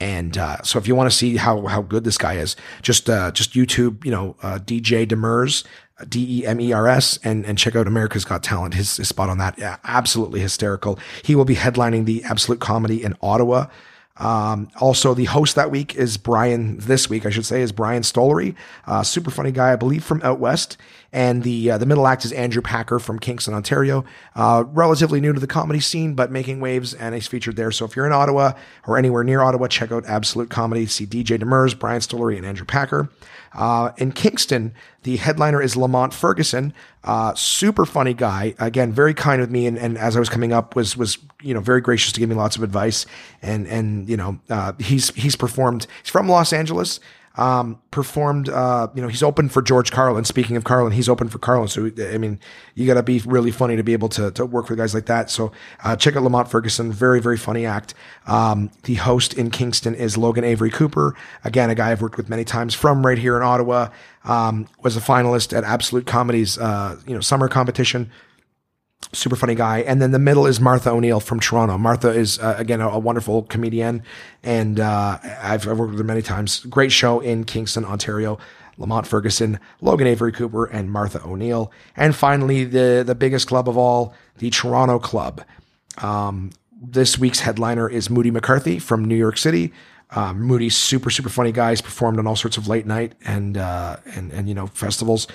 [0.00, 3.10] And uh, so, if you want to see how how good this guy is, just
[3.10, 5.64] uh, just YouTube, you know, uh, DJ Demers,
[6.08, 8.74] D E M E R S, and and check out America's Got Talent.
[8.74, 11.00] His, his spot on that, yeah, absolutely hysterical.
[11.24, 13.66] He will be headlining the Absolute Comedy in Ottawa
[14.18, 16.78] um, also, the host that week is Brian.
[16.78, 18.56] This week, I should say, is Brian Stollery,
[18.86, 20.76] uh, super funny guy, I believe, from out west.
[21.12, 24.04] And the uh, the middle act is Andrew Packer from Kingston, Ontario.
[24.34, 27.70] Uh, relatively new to the comedy scene, but making waves, and he's featured there.
[27.70, 28.52] So if you're in Ottawa
[28.86, 30.84] or anywhere near Ottawa, check out Absolute Comedy.
[30.86, 33.08] See DJ Demers, Brian Stollery, and Andrew Packer.
[33.54, 36.72] Uh, in Kingston, the headliner is Lamont Ferguson,
[37.04, 38.54] uh, super funny guy.
[38.58, 41.54] Again, very kind with me, and, and as I was coming up, was was you
[41.54, 43.06] know very gracious to give me lots of advice.
[43.42, 45.86] And and you know uh, he's he's performed.
[46.02, 47.00] He's from Los Angeles
[47.38, 50.24] um, performed, uh, you know, he's open for George Carlin.
[50.24, 51.68] Speaking of Carlin, he's open for Carlin.
[51.68, 52.40] So, I mean,
[52.74, 55.06] you got to be really funny to be able to, to work with guys like
[55.06, 55.30] that.
[55.30, 55.52] So,
[55.84, 56.90] uh, check out Lamont Ferguson.
[56.90, 57.94] Very, very funny act.
[58.26, 61.14] Um, the host in Kingston is Logan Avery Cooper.
[61.44, 63.90] Again, a guy I've worked with many times from right here in Ottawa.
[64.24, 68.10] Um, was a finalist at Absolute Comedy's, uh, you know, summer competition
[69.12, 69.80] super funny guy.
[69.80, 71.78] And then the middle is Martha O'Neill from Toronto.
[71.78, 74.02] Martha is uh, again a, a, wonderful comedian,
[74.42, 76.60] and uh, I've, I've, worked with her many times.
[76.66, 78.38] Great show in Kingston, Ontario.
[78.80, 81.72] Lamont Ferguson, Logan Avery Cooper, and Martha O'Neill.
[81.96, 85.42] And finally, the the biggest club of all, the Toronto Club.
[85.98, 89.72] Um, this week's headliner is Moody McCarthy from New York City.
[90.10, 93.96] Uh, Moody's super super funny guys performed on all sorts of late night and uh,
[94.14, 95.26] and and you know festivals.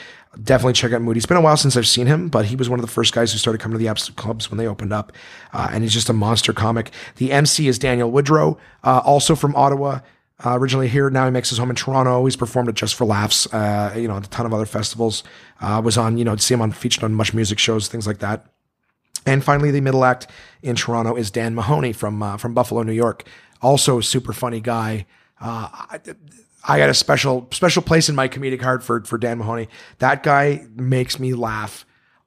[0.41, 1.19] Definitely check out Moody.
[1.19, 3.13] It's been a while since I've seen him, but he was one of the first
[3.13, 5.11] guys who started coming to the Absolute clubs when they opened up,
[5.53, 6.89] uh, and he's just a monster comic.
[7.17, 9.99] The MC is Daniel Woodrow, uh, also from Ottawa.
[10.43, 12.25] Uh, originally here, now he makes his home in Toronto.
[12.25, 15.23] He's performed at Just for Laughs, uh, you know, a ton of other festivals.
[15.61, 18.47] was on, you know, see him on featured on MuchMusic shows, things like that.
[19.27, 20.27] And finally, the middle act
[20.63, 23.23] in Toronto is Dan Mahoney from from Buffalo, New York
[23.63, 25.05] also a super funny guy.
[25.41, 25.99] Uh, I,
[26.67, 29.67] I, got a special special place in my comedic heart for for Dan Mahoney.
[29.99, 31.85] That guy makes me laugh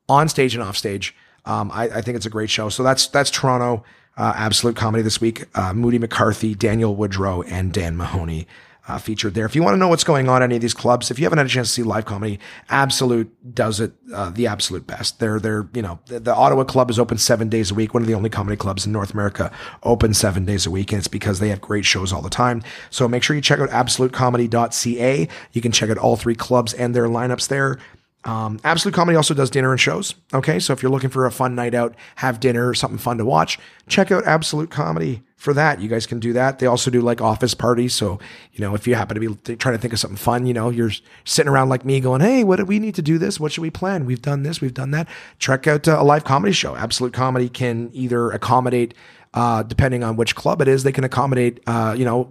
[0.08, 1.14] on stage and off stage.
[1.44, 2.68] Um, I, I, think it's a great show.
[2.68, 3.84] So that's that's Toronto
[4.16, 5.44] uh, Absolute Comedy this week.
[5.54, 8.48] Uh, Moody McCarthy, Daniel Woodrow, and Dan Mahoney
[8.88, 9.44] uh, featured there.
[9.44, 11.24] If you want to know what's going on at any of these clubs, if you
[11.24, 15.18] haven't had a chance to see live comedy, Absolute does it uh, the absolute best.
[15.18, 17.94] They're they're you know the, the, Ottawa club is open seven days a week.
[17.94, 19.50] One of the only comedy clubs in North America
[19.82, 22.62] open seven days a week, and it's because they have great shows all the time.
[22.90, 25.28] So make sure you check out absolutecomedy.ca.
[25.52, 27.78] You can check out all three clubs and their lineups there.
[28.24, 30.16] Um, Absolute Comedy also does dinner and shows.
[30.34, 33.24] Okay, so if you're looking for a fun night out, have dinner, something fun to
[33.24, 33.58] watch,
[33.88, 35.80] check out Absolute Comedy for that.
[35.80, 36.58] You guys can do that.
[36.58, 37.94] They also do like office parties.
[37.94, 38.18] So,
[38.52, 40.70] you know, if you happen to be trying to think of something fun, you know,
[40.70, 40.92] you're
[41.24, 43.38] sitting around like me going, Hey, what do we need to do this?
[43.38, 44.06] What should we plan?
[44.06, 44.60] We've done this.
[44.60, 45.08] We've done that.
[45.38, 46.74] Check out uh, a live comedy show.
[46.74, 48.94] Absolute Comedy can either accommodate
[49.36, 52.24] uh, depending on which club it is, they can accommodate, uh, you know,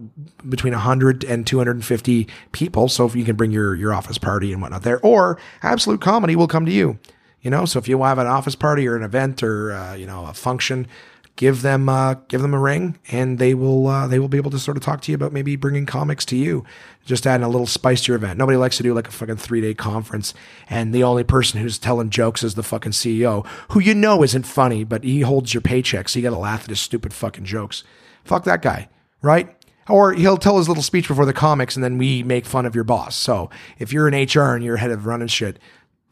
[0.50, 2.90] between 100 and 250 people.
[2.90, 6.36] So if you can bring your, your office party and whatnot there, or Absolute Comedy
[6.36, 6.98] will come to you,
[7.42, 7.66] you know.
[7.66, 10.34] So if you have an office party or an event or, uh, you know, a
[10.34, 10.88] function,
[11.36, 14.52] give them uh, give them a ring, and they will uh, they will be able
[14.52, 16.64] to sort of talk to you about maybe bringing comics to you,
[17.06, 18.38] just adding a little spice to your event.
[18.38, 20.34] Nobody likes to do like a fucking three day conference,
[20.70, 24.44] and the only person who's telling jokes is the fucking CEO, who you know isn't
[24.44, 27.46] funny, but he holds your paycheck, so you got to laugh at his stupid fucking
[27.46, 27.84] jokes.
[28.24, 28.90] Fuck that guy,
[29.22, 29.56] right?
[29.88, 32.74] Or he'll tell his little speech before the comics, and then we make fun of
[32.74, 33.16] your boss.
[33.16, 35.60] So if you're in HR and you're head of running shit,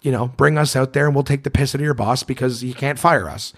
[0.03, 2.21] you know, bring us out there and we'll take the piss out of your boss
[2.21, 3.53] because he can't fire us.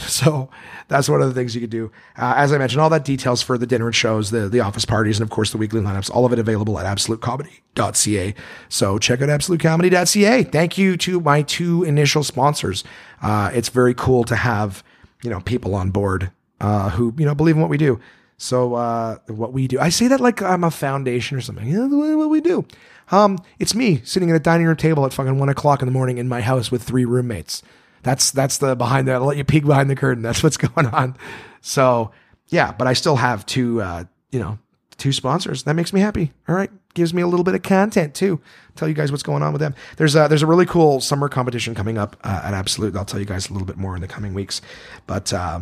[0.08, 0.50] So
[0.88, 1.90] that's one of the things you could do.
[2.16, 4.84] Uh, as I mentioned, all that details for the dinner and shows, the, the office
[4.84, 8.34] parties, and of course the weekly lineups, all of it available at absolutecomedy.ca.
[8.68, 10.44] So check out absolutecomedy.ca.
[10.44, 12.82] Thank you to my two initial sponsors.
[13.22, 14.82] Uh, it's very cool to have,
[15.22, 18.00] you know, people on board, uh, who, you know, believe in what we do.
[18.36, 21.68] So, uh, what we do, I say that like I'm a foundation or something.
[21.68, 22.64] Yeah, what we do.
[23.12, 25.92] Um, it's me sitting at a dining room table at fucking one o'clock in the
[25.92, 27.62] morning in my house with three roommates.
[28.02, 29.16] That's that's the behind that.
[29.16, 30.22] I'll let you peek behind the curtain.
[30.22, 31.16] That's what's going on.
[31.60, 32.12] So
[32.48, 34.58] yeah, but I still have two, uh, you know,
[34.96, 35.64] two sponsors.
[35.64, 36.32] That makes me happy.
[36.48, 38.40] All right, gives me a little bit of content too.
[38.76, 39.74] Tell you guys what's going on with them.
[39.96, 42.96] There's a there's a really cool summer competition coming up uh, at Absolute.
[42.96, 44.60] I'll tell you guys a little bit more in the coming weeks.
[45.06, 45.60] But uh,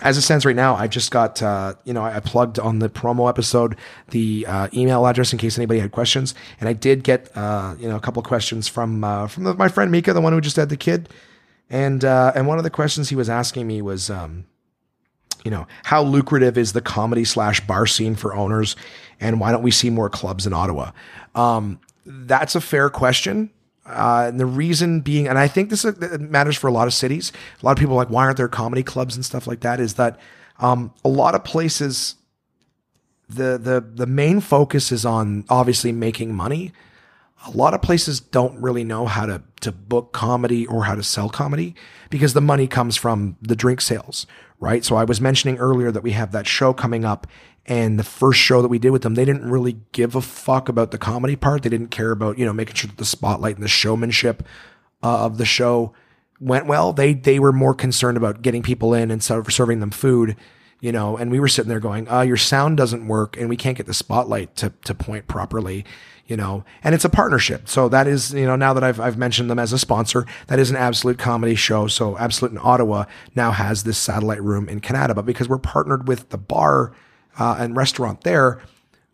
[0.00, 2.88] as it stands right now, I've just got, uh, you know, I plugged on the
[2.88, 3.76] promo episode
[4.10, 7.88] the uh, email address in case anybody had questions, and I did get, uh, you
[7.88, 10.56] know, a couple questions from uh, from the, my friend Mika, the one who just
[10.56, 11.08] had the kid.
[11.68, 14.46] And uh, and one of the questions he was asking me was, um,
[15.44, 18.76] you know, how lucrative is the comedy slash bar scene for owners,
[19.20, 20.92] and why don't we see more clubs in Ottawa?
[21.34, 23.50] Um, that's a fair question.
[23.84, 25.84] Uh, and the reason being, and I think this
[26.18, 27.30] matters for a lot of cities.
[27.62, 29.78] A lot of people like, why aren't there comedy clubs and stuff like that?
[29.78, 30.18] Is that
[30.58, 32.16] um, a lot of places,
[33.28, 36.72] the the the main focus is on obviously making money,
[37.46, 41.02] a lot of places don't really know how to, to book comedy or how to
[41.02, 41.74] sell comedy
[42.10, 44.26] because the money comes from the drink sales,
[44.60, 44.84] right?
[44.84, 47.26] So I was mentioning earlier that we have that show coming up
[47.64, 50.68] and the first show that we did with them, they didn't really give a fuck
[50.68, 51.62] about the comedy part.
[51.62, 54.44] They didn't care about, you know, making sure that the spotlight and the showmanship
[55.02, 55.92] uh, of the show
[56.38, 56.92] went well.
[56.92, 60.36] They, they were more concerned about getting people in and serving them food
[60.80, 63.56] you know, and we were sitting there going, uh, your sound doesn't work and we
[63.56, 65.84] can't get the spotlight to, to point properly
[66.26, 67.68] you know, and it's a partnership.
[67.68, 70.58] So that is, you know, now that I've, I've mentioned them as a sponsor, that
[70.58, 71.86] is an absolute comedy show.
[71.86, 73.04] So Absolute in Ottawa
[73.34, 76.92] now has this satellite room in Kanata, but because we're partnered with the bar
[77.38, 78.60] uh, and restaurant there,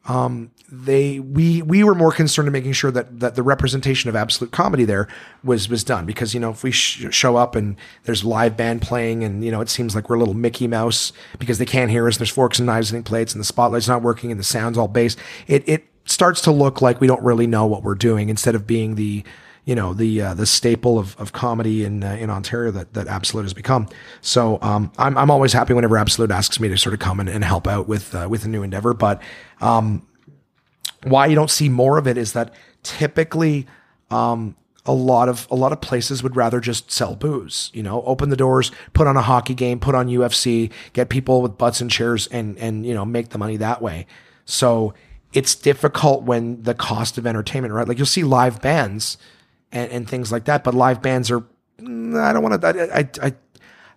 [0.06, 4.16] um, they we we were more concerned in making sure that that the representation of
[4.16, 5.06] absolute comedy there
[5.44, 8.82] was was done because you know if we sh- show up and there's live band
[8.82, 11.90] playing and you know it seems like we're a little Mickey Mouse because they can't
[11.90, 14.44] hear us there's forks and knives and plates and the spotlight's not working and the
[14.44, 15.14] sound's all bass
[15.46, 18.66] it it starts to look like we don't really know what we're doing instead of
[18.66, 19.24] being the
[19.64, 23.06] you know the uh, the staple of, of comedy in uh, in Ontario that that
[23.06, 23.88] Absolute has become.
[24.20, 27.28] So um, I'm I'm always happy whenever Absolute asks me to sort of come and,
[27.28, 28.92] and help out with uh, with a new endeavor.
[28.92, 29.22] But
[29.60, 30.06] um,
[31.04, 33.66] why you don't see more of it is that typically
[34.10, 37.70] um, a lot of a lot of places would rather just sell booze.
[37.72, 41.40] You know, open the doors, put on a hockey game, put on UFC, get people
[41.40, 44.06] with butts and chairs, and and you know make the money that way.
[44.44, 44.92] So
[45.32, 47.88] it's difficult when the cost of entertainment, right?
[47.88, 49.18] Like you'll see live bands
[49.70, 50.64] and, and things like that.
[50.64, 51.44] But live bands are,
[51.80, 53.32] mm, I don't want to, I, I,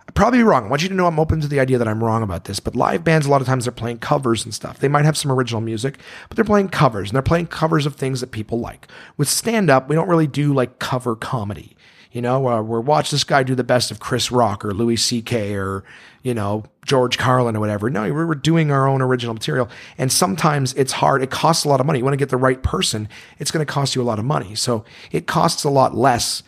[0.08, 0.66] I probably wrong.
[0.66, 2.60] I want you to know I'm open to the idea that I'm wrong about this,
[2.60, 4.80] but live bands, a lot of times they're playing covers and stuff.
[4.80, 7.96] They might have some original music, but they're playing covers and they're playing covers of
[7.96, 8.88] things that people like.
[9.18, 11.76] With stand up, we don't really do like cover comedy.
[12.16, 14.96] You know, uh, we're watch this guy do the best of Chris Rock or Louis
[14.96, 15.54] C.K.
[15.54, 15.84] or,
[16.24, 17.90] you know, George Carlin or whatever.
[17.90, 19.70] No, we're doing our own original material.
[19.98, 21.22] And sometimes it's hard.
[21.22, 22.00] It costs a lot of money.
[22.00, 24.24] You want to get the right person, it's going to cost you a lot of
[24.24, 24.56] money.
[24.56, 26.42] So it costs a lot less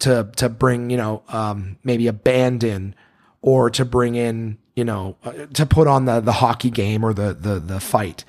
[0.00, 2.94] to, to bring, you know, um, maybe a band in
[3.40, 7.14] or to bring in, you know, uh, to put on the, the hockey game or
[7.14, 8.26] the, the, the fight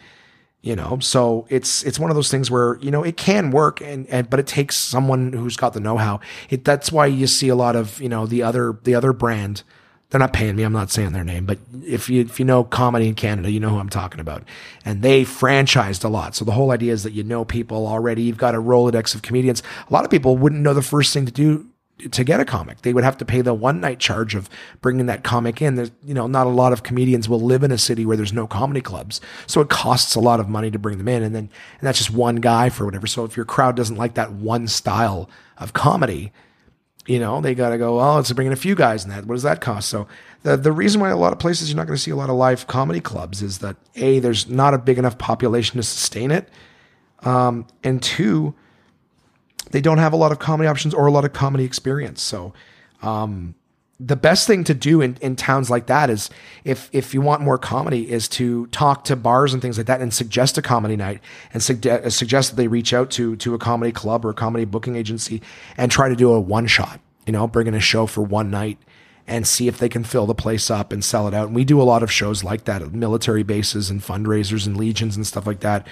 [0.68, 1.00] you know?
[1.00, 4.30] So it's it's one of those things where you know it can work and, and
[4.30, 6.20] but it takes someone who's got the know-how.
[6.50, 9.64] It that's why you see a lot of you know the other the other brand
[10.10, 12.64] they're not paying me i'm not saying their name but if you if you know
[12.64, 14.44] comedy in canada you know who i'm talking about.
[14.86, 16.36] And they franchised a lot.
[16.36, 19.22] So the whole idea is that you know people already you've got a rolodex of
[19.22, 19.64] comedians.
[19.90, 21.68] A lot of people wouldn't know the first thing to do
[22.12, 22.82] to get a comic.
[22.82, 24.50] They would have to pay the one night charge of
[24.82, 25.76] bringing that comic in.
[25.76, 28.34] There's, you know, not a lot of comedians will live in a city where there's
[28.34, 29.20] no comedy clubs.
[29.48, 31.24] So it costs a lot of money to bring them in.
[31.24, 33.08] And then, and that's just one guy for whatever.
[33.08, 36.32] So if your crowd doesn't like that one style of comedy,
[37.08, 39.26] you know, they got to go, oh, let's bring in a few guys in that.
[39.26, 39.90] What does that cost?
[39.90, 40.08] So
[40.44, 42.30] the, the reason why a lot of places you're not going to see a lot
[42.30, 46.32] of live comedy clubs is that A, there's not a big enough population to sustain
[46.32, 46.50] it.
[47.24, 48.54] Um, and two,
[49.72, 52.22] they don't have a lot of comedy options or a lot of comedy experience.
[52.22, 52.54] So,
[53.02, 53.56] um,
[54.00, 56.30] the best thing to do in, in towns like that is
[56.64, 60.02] if if you want more comedy is to talk to bars and things like that
[60.02, 61.20] and suggest a comedy night
[61.52, 64.36] and suggest, uh, suggest that they reach out to to a comedy club or a
[64.36, 65.42] comedy booking agency
[65.78, 68.52] and try to do a one shot you know bring in a show for one
[68.52, 68.78] night
[69.26, 71.66] and see if they can fill the place up and sell it out and we
[71.66, 75.26] do a lot of shows like that at military bases and fundraisers and legions and
[75.26, 75.88] stuff like that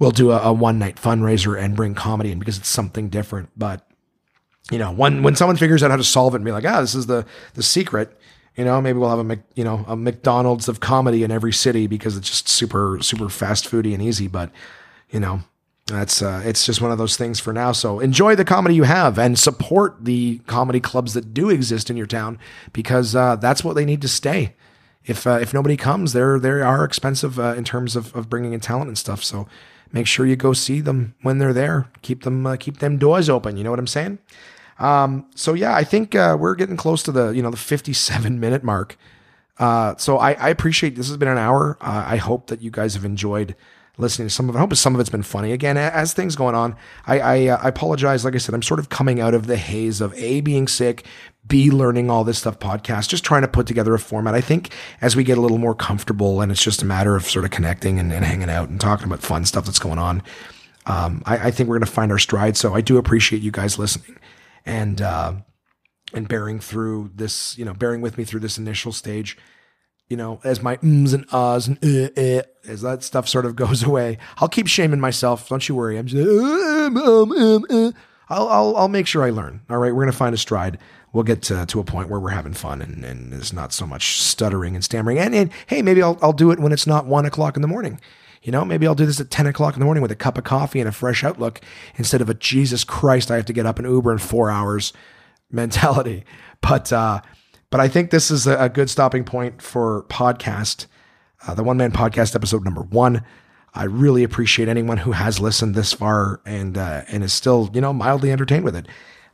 [0.00, 3.50] we'll do a, a one night fundraiser and bring comedy in because it's something different.
[3.56, 3.86] But
[4.72, 6.80] you know, when when someone figures out how to solve it and be like, ah,
[6.80, 7.24] this is the
[7.54, 8.16] the secret.
[8.56, 11.86] You know, maybe we'll have a you know a McDonald's of comedy in every city
[11.86, 14.26] because it's just super super fast foody and easy.
[14.26, 14.50] But
[15.10, 15.42] you know,
[15.86, 17.72] that's uh, it's just one of those things for now.
[17.72, 21.96] So enjoy the comedy you have and support the comedy clubs that do exist in
[21.96, 22.38] your town
[22.72, 24.54] because uh, that's what they need to stay.
[25.04, 28.52] If uh, if nobody comes, they're they are expensive uh, in terms of of bringing
[28.52, 29.24] in talent and stuff.
[29.24, 29.46] So
[29.92, 31.90] make sure you go see them when they're there.
[32.02, 33.56] Keep them uh, keep them doors open.
[33.56, 34.18] You know what I'm saying?
[34.78, 38.40] Um, so yeah, I think uh, we're getting close to the you know the 57
[38.40, 38.96] minute mark.
[39.58, 41.76] Uh, so I, I, appreciate this has been an hour.
[41.82, 43.54] Uh, I hope that you guys have enjoyed
[43.98, 44.58] listening to some of it.
[44.58, 45.52] I hope some of it's been funny.
[45.52, 46.76] Again, as things going on,
[47.06, 48.24] I, I, uh, I apologize.
[48.24, 51.04] Like I said, I'm sort of coming out of the haze of a being sick,
[51.46, 54.34] b learning all this stuff podcast, just trying to put together a format.
[54.34, 57.24] I think as we get a little more comfortable, and it's just a matter of
[57.24, 60.22] sort of connecting and, and hanging out and talking about fun stuff that's going on.
[60.86, 62.56] Um, I, I, think we're going to find our stride.
[62.56, 64.18] So I do appreciate you guys listening
[64.64, 65.34] and uh,
[66.14, 69.36] and bearing through this, you know, bearing with me through this initial stage
[70.10, 73.56] you know, as my ums and ahs and uh, uh, as that stuff sort of
[73.64, 75.48] goes away, I'll keep shaming myself.
[75.48, 75.96] Don't you worry.
[75.96, 77.92] I'm just, uh, um, um, um, uh.
[78.28, 79.62] I'll, I'll, I'll make sure I learn.
[79.70, 79.92] All right.
[79.92, 80.78] We're going to find a stride.
[81.12, 83.86] We'll get to, to a point where we're having fun and, and there's not so
[83.86, 85.18] much stuttering and stammering.
[85.18, 87.68] And, and hey, maybe I'll, I'll do it when it's not one o'clock in the
[87.68, 88.00] morning.
[88.42, 90.38] You know, maybe I'll do this at 10 o'clock in the morning with a cup
[90.38, 91.60] of coffee and a fresh outlook
[91.96, 94.92] instead of a Jesus Christ, I have to get up and Uber in four hours
[95.50, 96.24] mentality.
[96.62, 97.22] But, uh,
[97.70, 100.86] but I think this is a, good stopping point for podcast,
[101.46, 103.24] uh, the one man podcast episode number one.
[103.72, 107.80] I really appreciate anyone who has listened this far and uh, and is still you
[107.80, 108.88] know mildly entertained with it.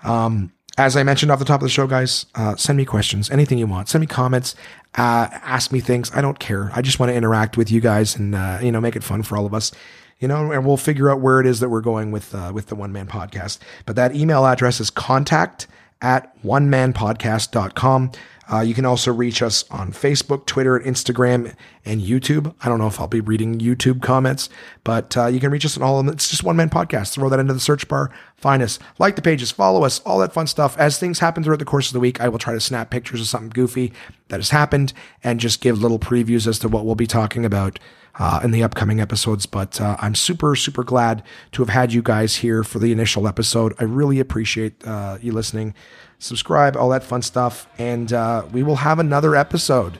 [0.05, 3.31] Um, as I mentioned off the top of the show, guys, uh, send me questions,
[3.31, 3.89] anything you want.
[3.89, 4.55] Send me comments,
[4.97, 6.11] uh, ask me things.
[6.15, 6.71] I don't care.
[6.75, 9.23] I just want to interact with you guys and uh, you know make it fun
[9.23, 9.73] for all of us.
[10.19, 12.67] You know, and we'll figure out where it is that we're going with uh, with
[12.67, 13.59] the one man podcast.
[13.85, 15.67] But that email address is contact
[16.03, 18.13] at one man onemanpodcast.com.
[18.51, 22.55] Uh, you can also reach us on Facebook, Twitter, Instagram, and YouTube.
[22.63, 24.49] I don't know if I'll be reading YouTube comments,
[24.85, 26.15] but uh, you can reach us on all of them.
[26.15, 27.15] It's just one man podcast.
[27.15, 30.33] Throw that into the search bar, find us, like the pages, follow us, all that
[30.33, 30.79] fun stuff.
[30.79, 33.21] As things happen throughout the course of the week, I will try to snap pictures
[33.21, 33.93] of something goofy
[34.29, 34.93] that has happened
[35.25, 37.79] and just give little previews as to what we'll be talking about
[38.19, 39.47] uh, in the upcoming episodes.
[39.47, 41.23] But uh, I'm super, super glad
[41.53, 43.75] to have had you guys here for the initial episode.
[43.79, 45.75] I really appreciate uh, you listening.
[46.19, 47.69] Subscribe, all that fun stuff.
[47.79, 49.99] And uh, we will have another episode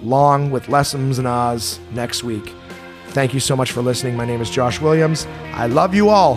[0.00, 2.52] long with lessons and ahs next week.
[3.08, 4.16] Thank you so much for listening.
[4.16, 5.26] My name is Josh Williams.
[5.52, 6.36] I love you all.